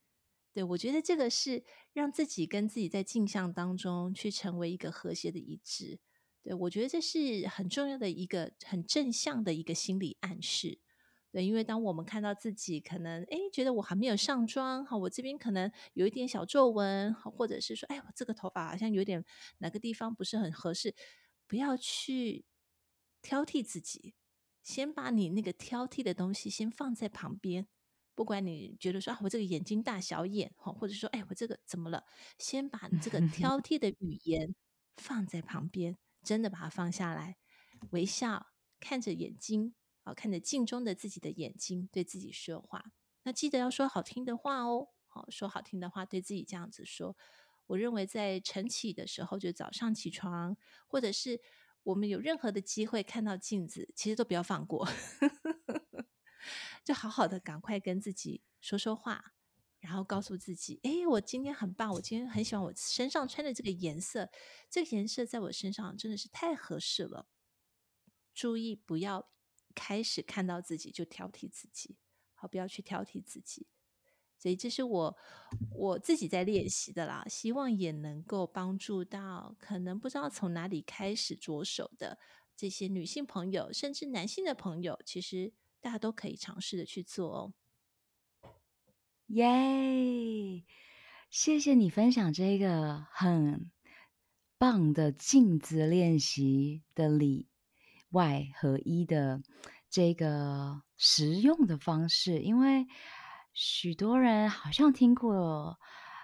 [0.55, 5.99] 对，我觉得这个是让自己跟自己在镜像当中去成为一个和谐的一致。
[6.43, 10.79] 对，我觉得这是很重要的一个很正向的一个心理暗示。
[11.33, 19.25] 对，因为当我们看到自己可能哎，觉得我还没有上妆，好，我这边可能有一点小皱纹，或者是说，哎，我这个头发好像有点
[19.59, 20.95] 哪个地方不是很合适，
[21.47, 22.45] 不要去
[23.23, 24.15] 挑剔自己，
[24.63, 27.67] 先把你那个挑剔的东西先放在旁边。
[28.15, 32.05] 不管你觉得说啊，我这个眼睛大小眼，哈，或者说，哎，我这个怎么了？
[32.39, 34.55] 先把你这个挑剔的语言
[34.99, 37.39] 放在旁边，真的把它放下来，
[37.93, 39.75] 微笑看着眼睛。
[40.05, 42.93] 好，看着镜中的自己的眼睛，对自己说话。
[43.23, 44.89] 那记得要说好听的话哦。
[45.07, 47.17] 好，说好听的话，对自己这样子说。
[47.67, 51.41] 我认为在晨起的时候，就早上起床，或者是
[51.85, 54.89] 我们有任何的机会看到镜子，其实都不要放过，
[56.83, 59.35] 就好好的赶快跟自己说说话，
[59.79, 64.29] 然后告诉自己：哎，我今天很棒，我今天很喜欢我身上穿的这个颜色，
[64.69, 67.29] 这个颜色在我身上真的是太合适了。
[68.35, 69.29] 注意不要。
[69.75, 71.97] 开始看到自己就挑剔自己，
[72.35, 73.67] 好，不要去挑剔自己。
[74.39, 75.17] 所以这是我
[75.73, 82.19] 我自己在练习的啦，希望也能够帮助到可能不知道从哪里开始着手的
[82.57, 87.55] 这些女性朋友，甚至男性的朋友，其实大家都可以尝试的去做哦。
[89.29, 90.65] 耶，
[91.31, 93.71] 谢谢你分享这个很
[94.59, 97.49] 棒的镜子练习的礼
[98.13, 99.43] 外合一的
[99.91, 102.87] 这个实用的方式，因为
[103.53, 105.79] 许多人好像听过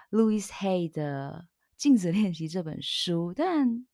[0.09, 1.45] Louis Hay 的
[1.77, 3.85] 《镜子练习》这本书，但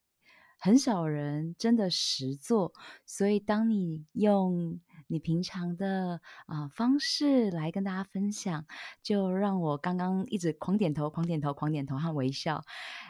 [0.57, 2.73] 很少人真的实做。
[3.05, 8.65] 所以，当你用你平常的啊、方式来跟大家分享，
[9.03, 12.63] 就让我刚刚一直狂点头、狂点头、狂点头和微笑，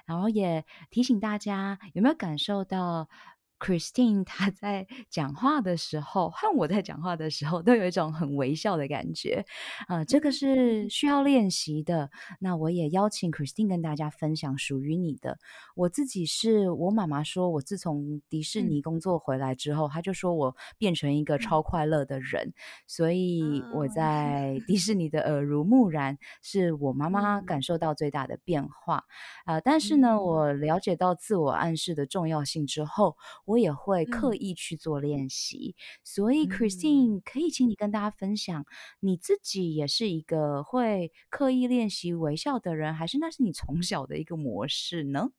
[0.06, 3.08] 然后也提醒大家，有没有感受到
[3.58, 9.46] ？Christine 她在讲话的时候，和我在讲话的时候，都有一种很微笑的感觉，
[9.88, 12.12] 啊、呃，这个是需要练习的。
[12.40, 15.40] 那我也邀请 Christine 跟大家分享属于你的。
[15.76, 22.54] 我自己是我妈妈说，我自从迪士尼工作回来之后，她、嗯、就说我变成一个超快乐的人，
[22.88, 29.06] 所以我在迪士尼的耳濡目染，是我妈妈感受到最大的变化。
[29.46, 33.16] 啊、呃，但是呢，我了解到自我暗示的重要性之后。
[33.46, 38.66] 我也会刻意去做练习，嗯、所以 Christine、嗯、可以请你跟大家分享，
[39.00, 45.30] 你自己也是一个会刻意练习微笑的人，还是那是你从小的一个模式呢？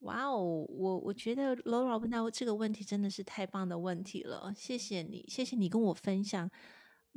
[0.00, 6.50] 哇哦，我我觉得 Laura 问到这个问题真的是太棒的问题了，谢谢你，谢谢你跟我分享。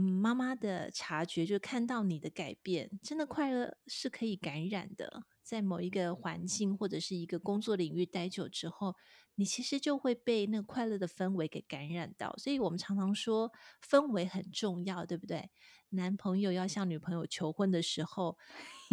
[0.01, 5.23] 嗯，妈妈的察觉就看到你的改变，真的快乐是可以感染的。
[5.43, 8.95] 在某一个环境或者是一个工作领域待久之后，
[9.35, 12.33] 你其实就会被那个快乐的氛围给感染到。
[12.37, 13.51] 所以我们常常说
[13.85, 15.49] 氛围很重要，对不对？
[15.89, 18.37] 男朋友要向女朋友求婚的时候，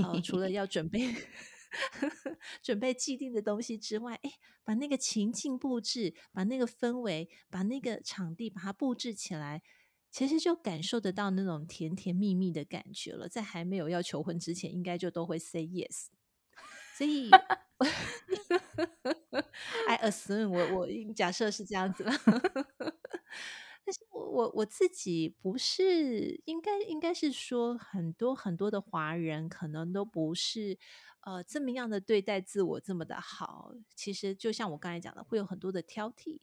[0.03, 1.15] 呃，除了要 准备
[2.65, 4.31] 准备既定的东西之外，哎，
[4.65, 9.63] 把那个情境布置，把那个氛围，把那个场地把它布置起来。
[10.17, 16.07] 其实就感受得到那种甜甜蜜蜜的感觉了，在还没有要求婚之前，应该就都会 say yes。
[16.97, 17.29] 所以，
[19.87, 22.13] I assume 我我假设是这样子了。
[23.85, 30.79] 但是我我我自己不是，应该应该是说，很多很多的华人可能都不是
[31.21, 33.75] 呃这么样的对待自我这么的好。
[33.95, 36.39] 其实就像我刚才讲的，会有很多的挑剔，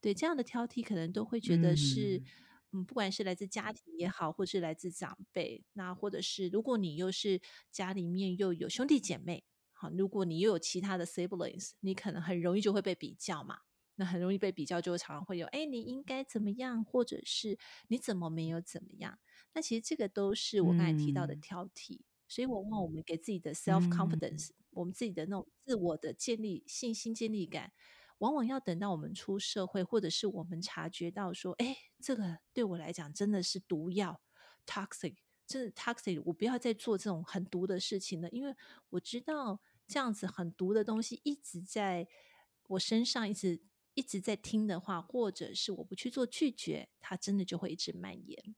[0.00, 2.16] 对这样的挑剔，可能都会觉得是。
[2.16, 2.24] 嗯
[2.72, 13.58] 嗯，不管是来自家庭也好，或是来自长辈，那或者是如果你又是家里面又有兄弟姐妹，好，如果你又有其他的 siblings，你可能很容易就会被比较嘛。
[13.96, 17.58] 那很容易被比较，就常常会有，哎，你应该怎么样，或者是
[17.88, 19.18] 你怎么没有怎么样？
[19.52, 21.96] 那其实这个都是我刚才提到的挑剔。
[21.96, 27.70] 嗯、所以往往我们给自己的 self confidence，、嗯、我们自己的那种自我的建立信心、建立感。
[28.22, 34.22] 往往要等到我们出社会，或者是我们察觉到说，哎，这个对我来讲真的是毒药
[34.64, 38.54] ，toxic，真的 toxic，我不要再做这种很毒的事情了，因为
[38.90, 42.06] 我知道这样子很毒的东西一直在
[42.68, 43.60] 我身上，一直
[43.94, 48.54] 一直在听的话，或者是我不去做拒绝，它真的就会一直蔓延。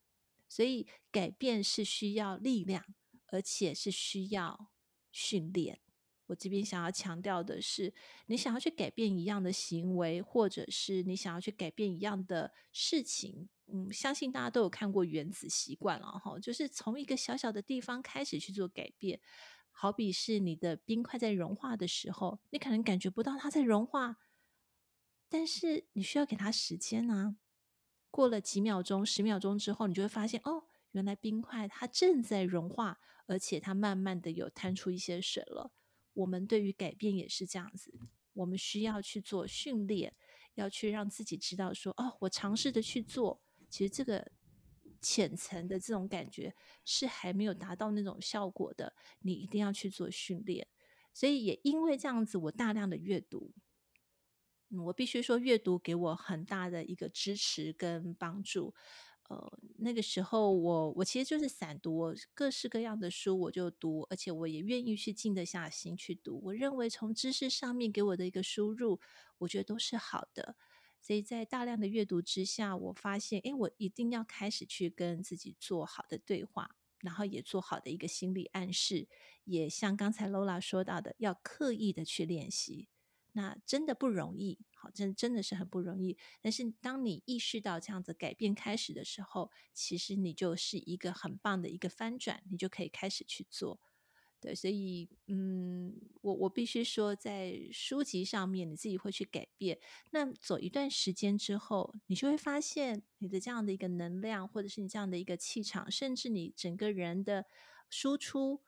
[0.47, 2.85] 所以改变是需要力量，
[3.29, 4.69] 而且是需要
[5.11, 5.81] 训练。
[6.27, 7.93] 我这边想要强调的是，
[8.27, 19.21] 你想要去改变一样的行为，或者是你想要去改变一样的事情，嗯，相信大家都有看过《原子习惯》了哈，就是从一个小小的地方开始去做改变。
[19.77, 24.19] 好比是你的冰块在融化的时候，你可能感觉不到它在融化，
[25.29, 27.37] 但是你需要给它时间啊。
[28.11, 35.73] 过了几秒钟、十秒钟之后，你就会发现，哦，原来冰块它正在融化，而且它慢慢的有摊出一些水了。
[36.15, 37.93] 我们对于改变也是这样子，
[38.33, 40.15] 我们需要去做训练，
[40.55, 44.31] 要去让自己知道说，哦，我尝试的去做，其实这个
[45.01, 46.55] 浅层的这种感觉
[46.85, 50.67] 是还没有达到那种效果的，你一定要去做训练。
[51.13, 53.53] 所以也因为这样子，我大量的阅读，
[54.87, 58.75] 我必须说，阅读给我很大的一个支持跟帮助。
[59.29, 66.41] 呃，那个时候我我其实就是散读，各式各样的书我就读，而且我也愿意去静得下心去读。
[66.45, 69.01] 我认为从知识上面给我的一个输入，
[69.39, 70.57] 我觉得都是好的。
[71.01, 79.09] 所以在大量的阅读之下，我发现，诶，我一定要开始去跟自己做好的对话，然后也做好的一个心理暗示，
[79.45, 82.89] 也像刚才 Lola 说到的，要刻意的去练习。
[83.37, 86.17] 那真的不容易，好，真真的是很不容易。
[86.41, 93.81] 但是当你意识到这样子改变开始的时候，其实你就是一个很棒的一个翻转，你就可以开始去做。
[94.41, 99.81] 对，所以，嗯，我我必须说，在书籍上面你自己会去改变。
[100.11, 107.47] 那走一段时间之后，你就会发现你的这样的一个能量，或者是你这样的一个气场，甚至你整个人的
[107.89, 108.63] 输出，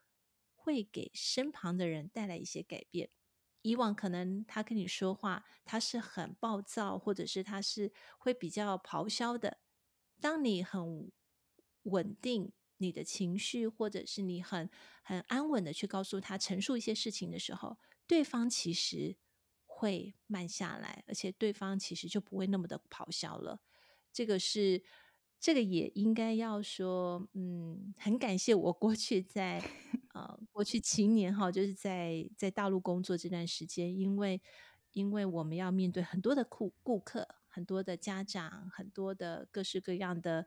[0.55, 3.11] 会给身旁的人带来一些改变。
[3.67, 9.59] 以往可能他跟你说话，他是很暴躁，或者是他是会比较咆哮的。
[10.21, 11.11] 当你很
[11.83, 14.71] 稳定你的情绪，或者是你很
[15.03, 19.17] 很安稳的去告诉他陈述一些事情的时候，对方其实
[19.65, 23.61] 会慢下来，而且对方其实就不会那么的咆哮了。
[24.13, 24.85] 这个是。
[25.39, 29.63] 这个也应该要说，嗯，很感谢我过去在
[30.15, 34.41] 呃过去七年哈，就是在在大陆工作这段时间，因为
[34.93, 40.47] 因为我们要面对很多的顾顾客、很多的家长、很多的各式各样的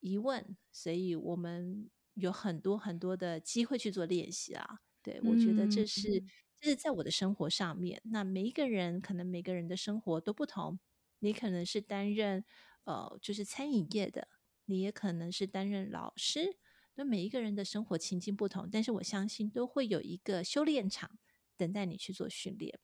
[0.00, 4.80] 疑问，所以我们有很多很多的机会去做练习啊。
[5.02, 6.22] 对，我觉得这是
[6.60, 8.00] 这是在我的生活上面。
[8.04, 10.78] 那每一个人可能每个人的生活都不同，
[11.20, 12.44] 你可能是担任。
[12.88, 14.28] 呃，就是餐饮业的，
[14.64, 16.56] 你也可能是担任老师。
[16.94, 21.18] 那每一个人的生活情境不同，但是我相信都会有一个修炼场
[21.58, 22.80] 等待你去做训练。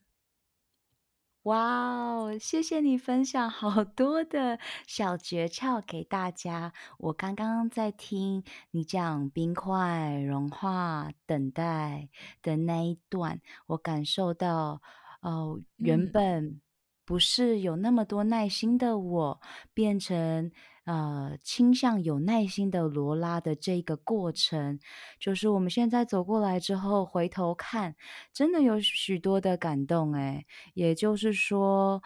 [1.45, 6.75] 哇哦，谢谢你分享好多的小诀窍给大家。
[6.99, 12.11] 我刚刚在听你讲冰块融化等待
[12.43, 14.83] 的那一段，我感受到。
[15.23, 16.61] 哦，原本
[17.05, 19.41] 不是有那么多耐心的我，
[19.73, 20.51] 变成
[20.85, 24.79] 呃倾向有耐心的罗拉的这个过程，
[25.19, 27.95] 就是我们现在走过来之后回头看，
[28.33, 32.03] 真的有许多的感动诶，也就是说。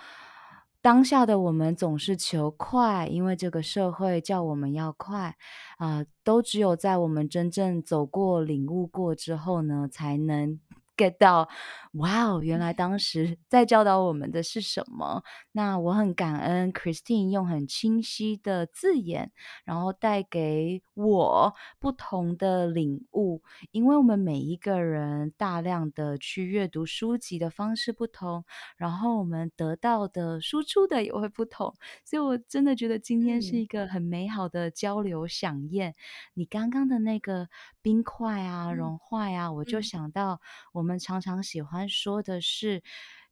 [0.80, 5.36] 当下的我们总是求快，因为这个社会叫我们要快，
[5.76, 10.60] 啊、都只有在我们真正走过、领悟过之后呢，才能。
[10.98, 11.48] Get 到，
[11.92, 12.42] 哇哦！
[12.42, 15.22] 原来当时在教导我们的是什么？
[15.52, 19.30] 那我很感恩 Christine 用很清晰的字眼，
[19.64, 23.40] 然后带给我不同的领悟。
[23.70, 28.44] 因为我们每一个人大量的去阅读书籍的方式不同，
[28.76, 31.72] 然后我们得到的输出的也会不同。
[32.04, 35.92] 所以我真的觉得今天是一个很美好的交流飨宴。
[35.92, 35.94] 嗯、
[36.34, 37.48] 你刚刚的那个
[37.80, 40.40] 冰块啊，融化呀、啊，嗯、我就想到
[40.72, 40.87] 我们。
[40.88, 42.82] 我们常常喜欢说的是，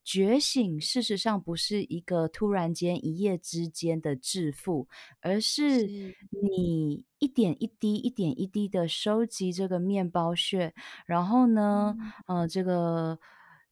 [0.05, 4.87] 觉醒事实上不是一个突然间一夜之间的致富，
[5.23, 5.87] 而是
[6.31, 10.75] 你一点一滴、一点一滴的收集这个面包屑，
[11.07, 11.97] 然后呢，
[12.27, 13.19] 嗯、呃，这个。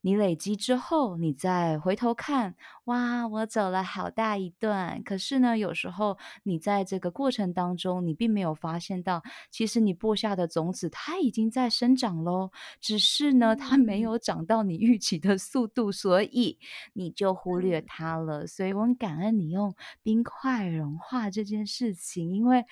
[0.04, 5.02] 你累积之后，你再回头看，哇，我走了好大一段。
[5.02, 12.50] 可是呢，有时候你在这个过程当中，你并没有发现到，其实你播下的种子它已经在生长喽，
[12.82, 16.58] 只是呢，它没有长到你预期的速度，所以
[16.92, 18.46] 你就忽略它了。
[18.46, 22.62] 所以我很感恩你用冰块融化这件事情，因为。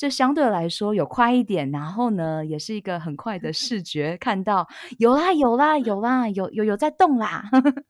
[0.00, 4.66] 这相对来说有快一点，然后呢，也是一个很快的视觉，看到
[4.98, 7.44] 有啦有啦有啦有有有在动啦。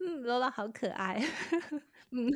[0.00, 1.22] 嗯，罗拉好可爱。
[2.10, 2.32] 嗯。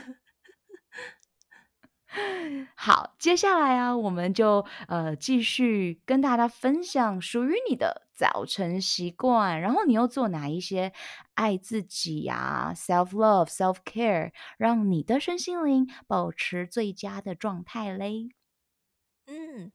[2.76, 10.92] 好，接下来啊，我们就呃继续跟大家分享属于你的早晨习惯，然后你又做哪一些
[11.34, 18.28] 爱自己呀、啊、self love、self care，让你的身心灵保持最佳的状态嘞？
[19.26, 19.72] 嗯，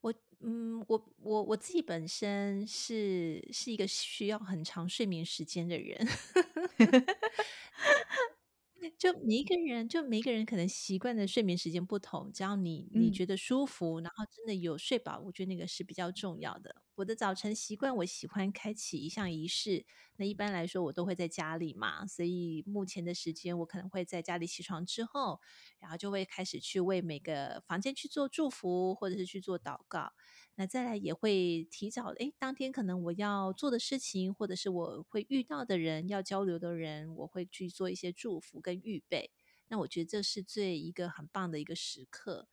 [0.00, 6.06] 我嗯我我我自己本身是是一个需要很长睡眠时间的人。
[8.98, 16.82] 就每一个人，就每一个人可能习惯的睡眠时间不同，只要你你觉得舒服，嗯、然后真的有睡饱，我觉得那个是比较重要的。
[16.96, 19.84] 我的早晨习惯，我喜欢开启一项仪式。
[20.18, 25.40] 那一般来说，我都会在家里嘛，所以目前的时间，我可能会在家里起床之后，
[25.78, 30.12] 然后就会开始去为每个房间去做祝福，或者是去做祷告。
[30.54, 39.30] 那再来也会提早，诶，当天可能我要做的事情，或者是我会遇到的人，要交流的人，我会去做一些祝福跟预备。
[39.68, 42.48] 那我觉得这是最一个很棒的一个时刻。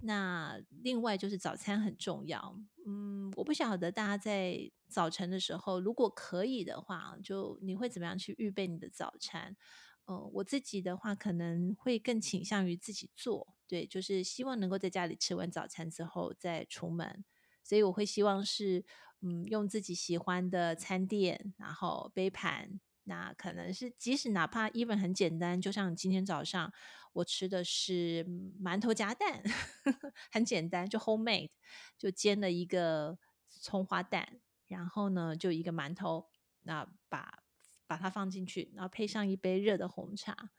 [0.00, 2.56] 那另外就是早餐很重要，
[2.86, 9.56] 嗯，我不晓得大家在早晨的时候，如果可以的话，就你会怎么样去预备你的早餐？
[10.04, 17.24] 呃，我自己的话可能会更倾向于自己做，对，就是希望能够在家里吃完早餐之后再出门，
[17.64, 18.84] 所以我会希望是，
[19.20, 22.80] 嗯，用自己喜欢的餐垫，然后杯盘。
[23.08, 26.70] 那可能是，即使哪怕 even 很简单，就像今天早上
[27.14, 28.22] 我吃的是
[28.62, 29.42] 馒头夹蛋，
[30.30, 31.50] 很简单，就 homemade，
[31.96, 36.28] 就煎了一个葱花蛋，然后呢就一个馒头，
[36.64, 37.42] 那把
[37.86, 40.50] 把它放进去，然后配上一杯热的红茶，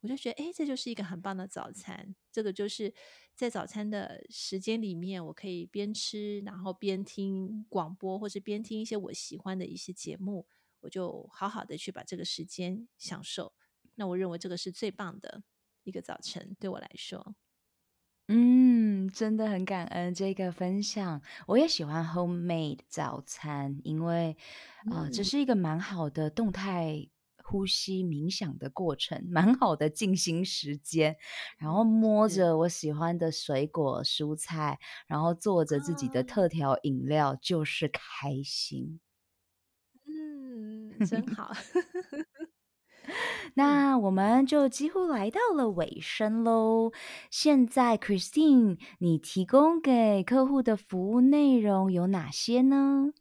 [0.00, 2.16] 我就觉得哎，这就是一个很棒的早餐。
[2.32, 2.94] 这个就是
[3.34, 10.46] 在早餐的时间里面，我可以边吃，然后边听广播，或是边听一些我喜欢的一些节目。
[10.80, 13.52] 我就好好的去把这个时间享受，
[13.94, 15.42] 那我认为这个是最棒的
[15.84, 17.34] 一个早晨，对我来说。
[18.32, 21.20] 嗯，真的很感恩这个分享。
[21.48, 24.36] 我也喜欢 homemade 早餐，因为
[24.92, 27.08] 啊、呃，这是一个蛮好的动态
[27.42, 31.16] 呼吸冥想的过程，蛮好的静心时间。
[31.58, 34.78] 然后摸着我喜欢的水果蔬菜，
[35.08, 39.00] 然后做着自己的特调饮料，就是开心。
[41.08, 41.52] 真 好，
[43.54, 46.92] 那我们就几乎来到了尾声喽。
[47.30, 53.12] 现在，Christine，你提供给客户的服务内容有哪些呢？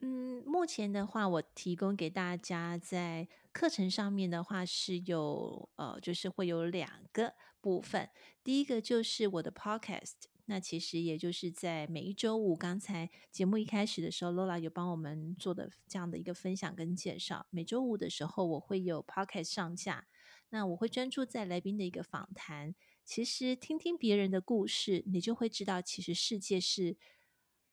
[0.00, 8.08] 嗯，目前的话，我提供给大家在课程上面的话是有呃，就是会有两个部分。
[8.42, 10.29] 第一个就是我的 Podcast。
[10.50, 17.46] 那其实也就是在每一周五，刚才节目一开始的时候，Lola 有帮我们做的这样的一个分享跟介绍。
[17.50, 20.08] 每周五的时候，我会有 Podcast 上架，
[20.48, 22.74] 那我会专注在来宾的一个访谈。
[23.04, 26.96] 其实听听别人的故事，你就会知道，其实世界是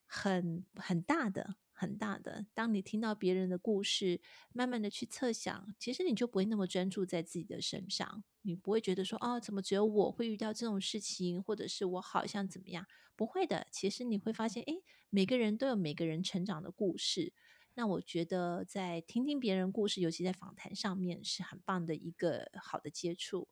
[0.06, 1.56] 很很大的。
[1.80, 2.48] 很大的。
[2.56, 4.20] 当你听到别人的故事，
[4.52, 12.88] 慢慢的去测想，其实你就不会那么专注在自己的身上，你不会觉得说，哦，怎么只有我会遇到这种事情，或者是我好像怎么样？
[13.18, 17.34] 不会的，其实你会发现，诶，每个人都有每个人成长的故事。
[17.74, 23.50] 那我觉得，在听听别人故事，尤其在访谈上面，是很棒的一个好的接触。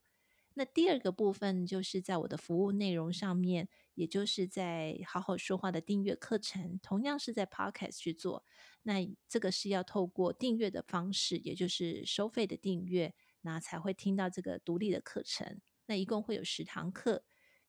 [0.57, 8.45] 那第二个部分，就是在我的服务内容上面，也就是在好好说话的订阅课程，同样是在 Podcast 去做。
[8.83, 13.13] 那这个是要透过订阅的方式，也就是收费的订阅，
[13.45, 15.61] 那才会听到这个独立的课程。
[15.85, 17.23] 那一共会有十堂课，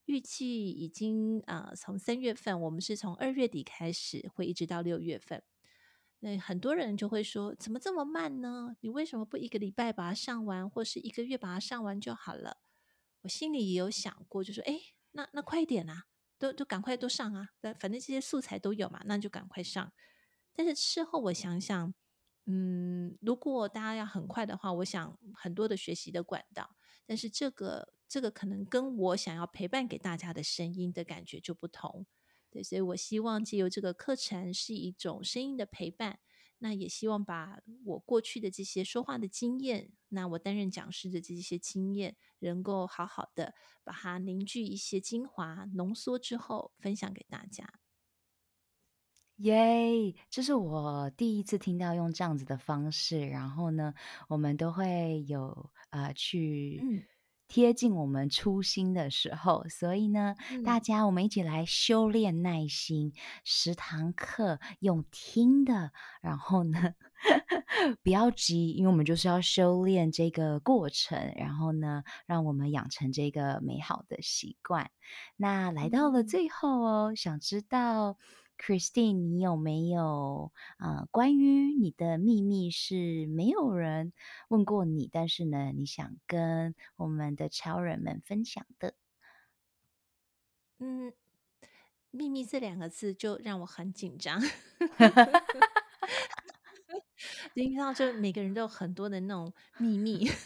[0.06, 5.44] 预计已经呃从三月份，我们是从二月底开始，会一直到六月份。
[6.20, 8.74] 那很多人就会说，怎么这么慢呢？
[8.80, 12.56] 你为什么不一个礼拜把它上完，或是一个月把它上完就好了？
[13.20, 14.80] 我心里也有想过，就说，哎，
[15.12, 16.06] 那那快一点啊，
[16.38, 19.92] 都都赶快都上啊，反正这些素材都有嘛，那就赶快上。
[20.54, 21.92] 但是事后我想想，
[22.46, 32.06] 嗯，如果大家要很快的话，我想很多的学习的管道，但是这个这个可能跟我想要陪伴给大家的声音的感觉就不同。
[32.48, 36.20] 对，所以我希望借由这个课程是一种声音的陪伴，
[36.58, 47.80] 那也希望把我过去的这些说话的经验，那我担任讲师的这些经验，能够好好的把它凝聚一些精华，浓缩之后分享给大家。
[49.36, 53.94] 耶，这是我第一次听到用这样子的方式，然后呢，
[54.28, 56.80] 我们都会有呃去。
[56.82, 57.02] 嗯
[57.48, 63.12] 贴近我们初心的时候，所以呢，嗯、大家我们一起来修炼耐心，
[63.44, 66.94] 十堂课用听的，然后呢，
[68.02, 74.90] 不要急，因为我们就是要修炼这个过程，然后呢，让我们养成这个美好的习惯。
[75.36, 78.18] 那来到了最后哦，嗯、想知道。
[78.58, 81.08] Christine，你有没有啊、呃？
[81.10, 84.12] 关于你的秘密是没有人
[84.48, 88.94] 问过你，但是呢，你想跟我们的超人们分享的？
[90.78, 91.12] 嗯，
[92.10, 94.40] 秘密这两个字就让我很紧张。
[97.54, 100.28] 你知道，就每个人都有很多的那种秘密。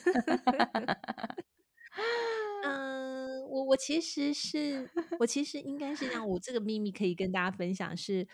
[3.50, 8.26] 我我其实是我其实应该是让，我这个秘密可以跟大家分享是，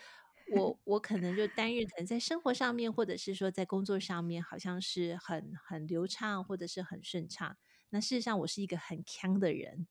[0.47, 7.57] 我我可能就单日可能在生活上面，或者是说在工作上面，好像是很很流畅，或者是很顺畅。
[7.91, 9.87] 那事实上，我是一个很锵的人。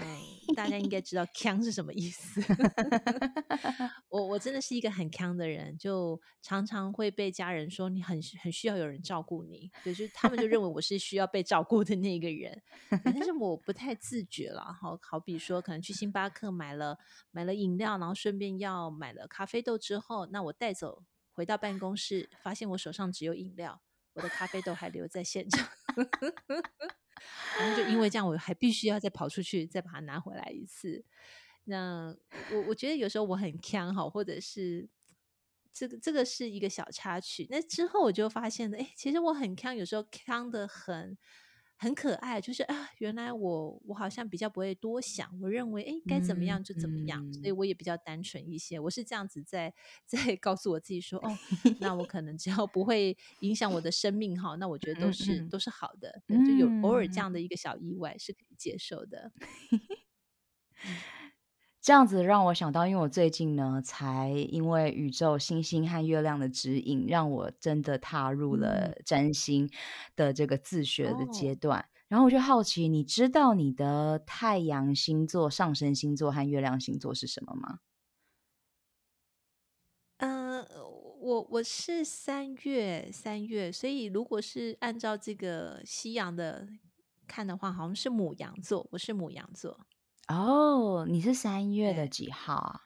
[0.00, 2.40] 嗯，大家应该知道“锵”是什么意思。
[4.08, 12.62] 我我真的是一个很锵的人，就常常会被家人说你很很需要有人照顾你，就是他们就认为我是需要被照顾的那个人。
[13.04, 16.96] 但是我不太自觉了，好好比说，可能去星巴克买了
[17.32, 23.82] 买了饮料，然后顺便要买了咖啡豆之后，那我带走回到办公室，发现我手上只有饮料，
[24.12, 25.68] 我的咖啡豆还留在现场。
[27.58, 31.04] 然后就因为这样，我还必须要再跑出去，再把它拿回来一次。
[31.64, 32.16] 那
[32.52, 34.88] 我我觉得有时候我很锵哈，或者是
[35.72, 37.46] 这个这个是一个小插曲。
[37.50, 41.16] 那之后我就发现了，哎，其实我很锵，有时候锵得很。
[41.80, 48.80] 很可爱，就是啊，原来我我好像比较不会多想，我认为诶该怎么样就怎么样，嗯嗯、所以我也比较单纯一些。
[48.80, 49.72] 我是这样子在
[50.04, 51.38] 在告诉我自己说， 哦，
[51.78, 59.30] 那我可能只要不会影响我的生命哈，那我觉得都是都是好的，就有偶尔这样的一个小意外是可以接受的。
[61.88, 69.66] 这样子让我想到，因为我最近呢，才因为宇宙星星和月亮的指引，让我真的踏入了占星
[70.14, 71.80] 的这个自学的阶段。
[71.80, 77.78] 嗯、然后我就好奇，你知道你的太阳星座、上升星座和月亮星座是什么吗？
[80.18, 86.68] 嗯、呃，我我是三月三月，所以如果是按照这个西洋的
[87.26, 88.86] 看的话，好像是母羊座。
[88.90, 89.86] 我是母羊座。
[90.28, 92.80] 哦，你是三月的几号啊？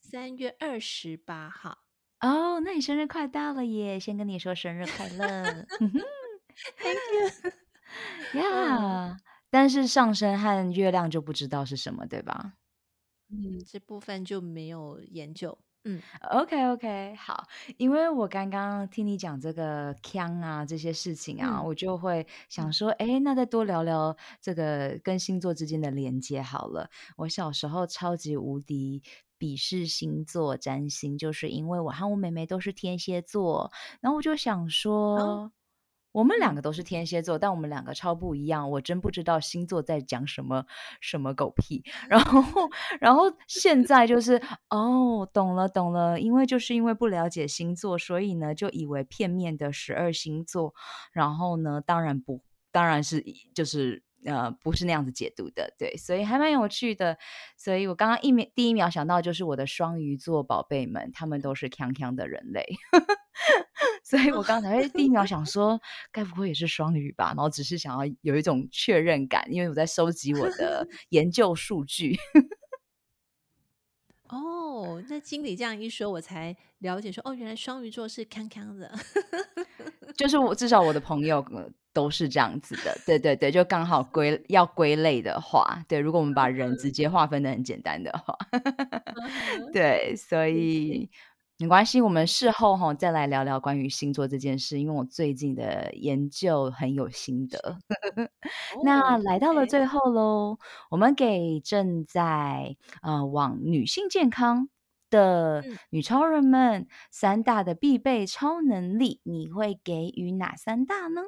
[0.00, 1.78] 三月二十八号。
[2.20, 3.98] 哦，那你生日快到了耶！
[4.00, 5.42] 先跟你说生日快乐，
[6.78, 7.52] Thank you。
[8.40, 9.18] Yeah，，
[9.50, 12.54] 但是上升和月亮就不知道是什么，对吧？
[13.28, 15.58] 嗯，这部分就没有研究。
[15.84, 26.88] 嗯，OK OK，好，因为我刚刚听你讲这个腔啊这些事情啊，嗯、我就会想说，哎，那再多聊聊这个跟星座之间的连接好了。
[27.18, 29.02] 我小时候超级无敌
[29.38, 33.70] 鄙视星座占星，就是因为我和我妹妹都是天蝎座，
[34.00, 35.52] 然后我就想说，哦、
[36.14, 38.70] 我们两个都是天蝎座，但我们两个超不一样。
[38.70, 40.64] 我真不知道星座在讲什么
[41.00, 41.82] 什么狗屁。
[42.08, 42.40] 然后，
[43.00, 44.40] 然后现在就是
[44.70, 50.72] 哦，懂了懂了，因为就是因为不了解星座，所以呢就以为片面的十二星座。
[51.12, 52.40] 然后呢，当然不，
[52.70, 57.16] 当然是就是呃不是那样子解读的，对，所以还蛮有趣的。
[57.56, 62.64] 所以我刚刚一秒第一秒想到就是我的双鱼座宝贝们，他们都是锵锵的人类。
[64.04, 65.80] 所以我刚才第一秒想说，
[66.12, 67.28] 该不会也是双鱼吧？
[67.28, 72.16] 然后只是想要有一种确认感，因为我在收集我的研究数据。
[74.34, 78.90] 哦，那经理这样一说，我才了解说，哦，原来双鱼座是康康的。
[80.16, 81.44] 就是我至少我的朋友
[81.92, 88.36] 都是这样子的，对对对，就刚好归要归类的话，对，如果我们把人直接划分的很简单的话，
[89.72, 91.08] 对，所以。
[91.56, 97.78] 没关系，我们事后哈再来聊聊关于星座这件事，因为我最近的研究很有心得。
[98.84, 100.58] 那来到了最后喽，哦、
[100.90, 104.68] 我们给正在呃往女性健康
[105.10, 111.22] 的女超人们三大的必备超能力，你会给予哪三大呢？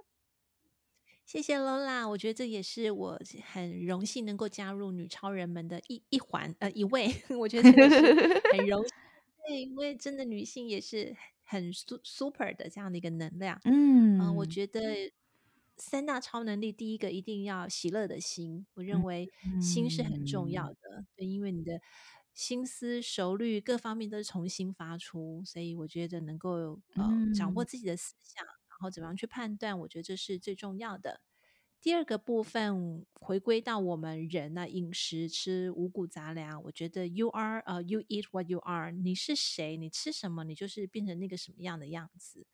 [1.25, 3.21] 谢谢 Lola，我觉得这也是我
[3.53, 8.93] 很荣幸能够加入女超人们的一一环呃一位， 我觉得真的是很荣幸。
[9.47, 15.13] 对，因为真的女性也是很 super 的这样的一个能量，嗯、呃，我觉得
[15.77, 19.31] 三大超能力，第一个一定要喜乐的心，我认为
[19.61, 21.81] 心是很重要的，嗯、对，因为你的
[22.35, 31.21] 心思熟虑各方面都是从心发出，所以我觉得能够呃掌握自己的思想，然后怎么样去判断，我觉得这是最重要的。
[31.87, 42.45] 第二个部分回归到我们人呢、饮食吃五谷杂粮，我觉得 you are 呃、you eat what you are，你是谁，你吃什么，你就是变成那个什么样的样子。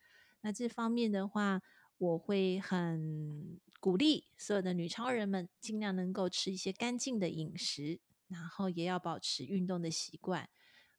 [0.42, 1.62] 那这方面的话，
[1.96, 10.50] 我会很鼓励所有的女超人们尽量能够吃一些干净的饮食，然后也要保持运动的习惯。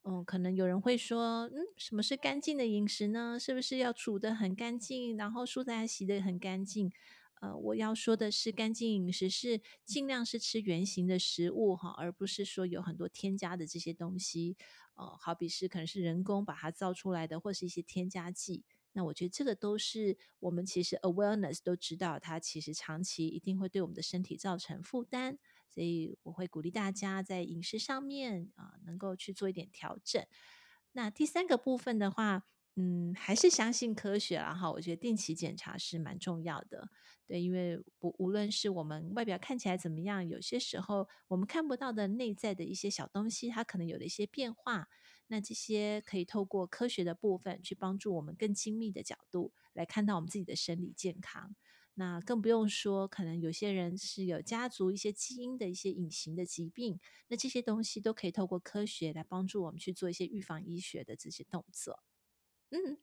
[0.06, 3.38] 嗯，可能有人会说，嗯，什么是干净的饮食呢？
[3.40, 6.92] 是不是要煮得很干净，然后蔬菜洗得很干净？
[7.44, 14.56] 呃，我要说的是，干净饮食是尽量是吃原形的食物哈，而不是说有很多添加的这些东西。
[14.94, 18.64] 呃，好比是可能是人工把它造出来的，或是一些添加剂。
[18.94, 25.38] 那我觉得这个都是我们其实 awareness 都知道，它其实长期一定会对我们的身体造成负担。
[25.68, 30.26] 所以我会鼓励大家在饮食上面啊，呃，能够去做一点调整。
[30.94, 34.72] 那第三个部分的话，嗯，还是相信科学啦哈。
[34.72, 36.90] 我觉得定期检查是蛮重要的。
[37.28, 44.88] 对，因为不无论是我们外表看起来怎么样，有些时候我们看不到的内在的一些小东西，它可能有了一些变化。
[45.28, 51.56] 那这些可以透过科学的部分去帮助我们更精密的角度来看到我们自己的生理健康。
[51.94, 62.04] 那更不用说，可能有些人是有家族一些基因的一些隐形的疾病，那这些东西都可以透过科学来帮助我们去做一些预防医学的这些动作。
[62.74, 62.98] 嗯。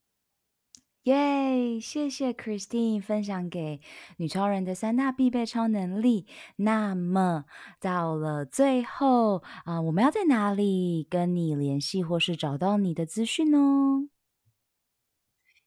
[1.05, 3.81] 耶谢谢 Christine 分享给
[4.19, 6.27] 女超人的三大必备超能力。
[6.57, 7.47] 那么
[7.81, 14.11] 到了最后啊、呃，我们要在哪里跟你联系，或是找到你的资讯呢？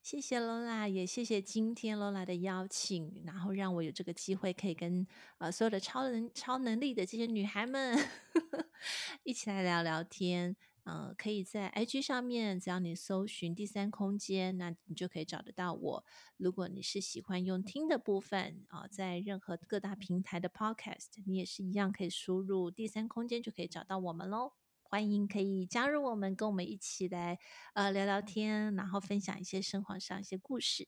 [0.00, 5.04] 谢谢 Lola，也谢谢今天 Lola 的邀请，然后让我有这个机会可以跟
[5.38, 7.98] 呃所有的超能超能力的这些女孩们
[9.24, 10.54] 一起来聊聊天。
[10.84, 16.04] 呃，可以在 IG 上面，只要你搜寻第三空间，那你就可以找得到我。
[16.36, 24.52] 如果你是喜欢用听的部分啊、在任何各大平台的 Podcast，你也是一样可以输入第三空间就可以找到我们喽。
[24.82, 27.38] 欢迎可以加入我们，跟我们一起来
[27.72, 30.86] 呃聊聊天，然后分享一些生活上一些故事。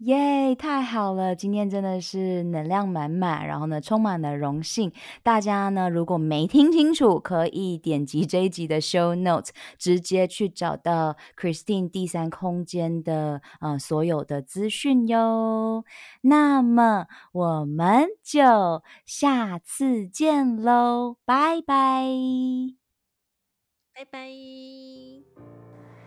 [0.00, 1.34] 耶，太好了！
[1.34, 4.92] 今天真的是能量满满，然后呢，充满了荣幸。
[5.22, 15.82] 大家呢，如果没听清楚，可以点击这一集的 show notes，直接去找到 Christine 第三空间的呃所有的资讯哟。
[16.20, 22.04] 那么我们就下次见喽，拜拜，
[23.94, 25.65] 拜拜。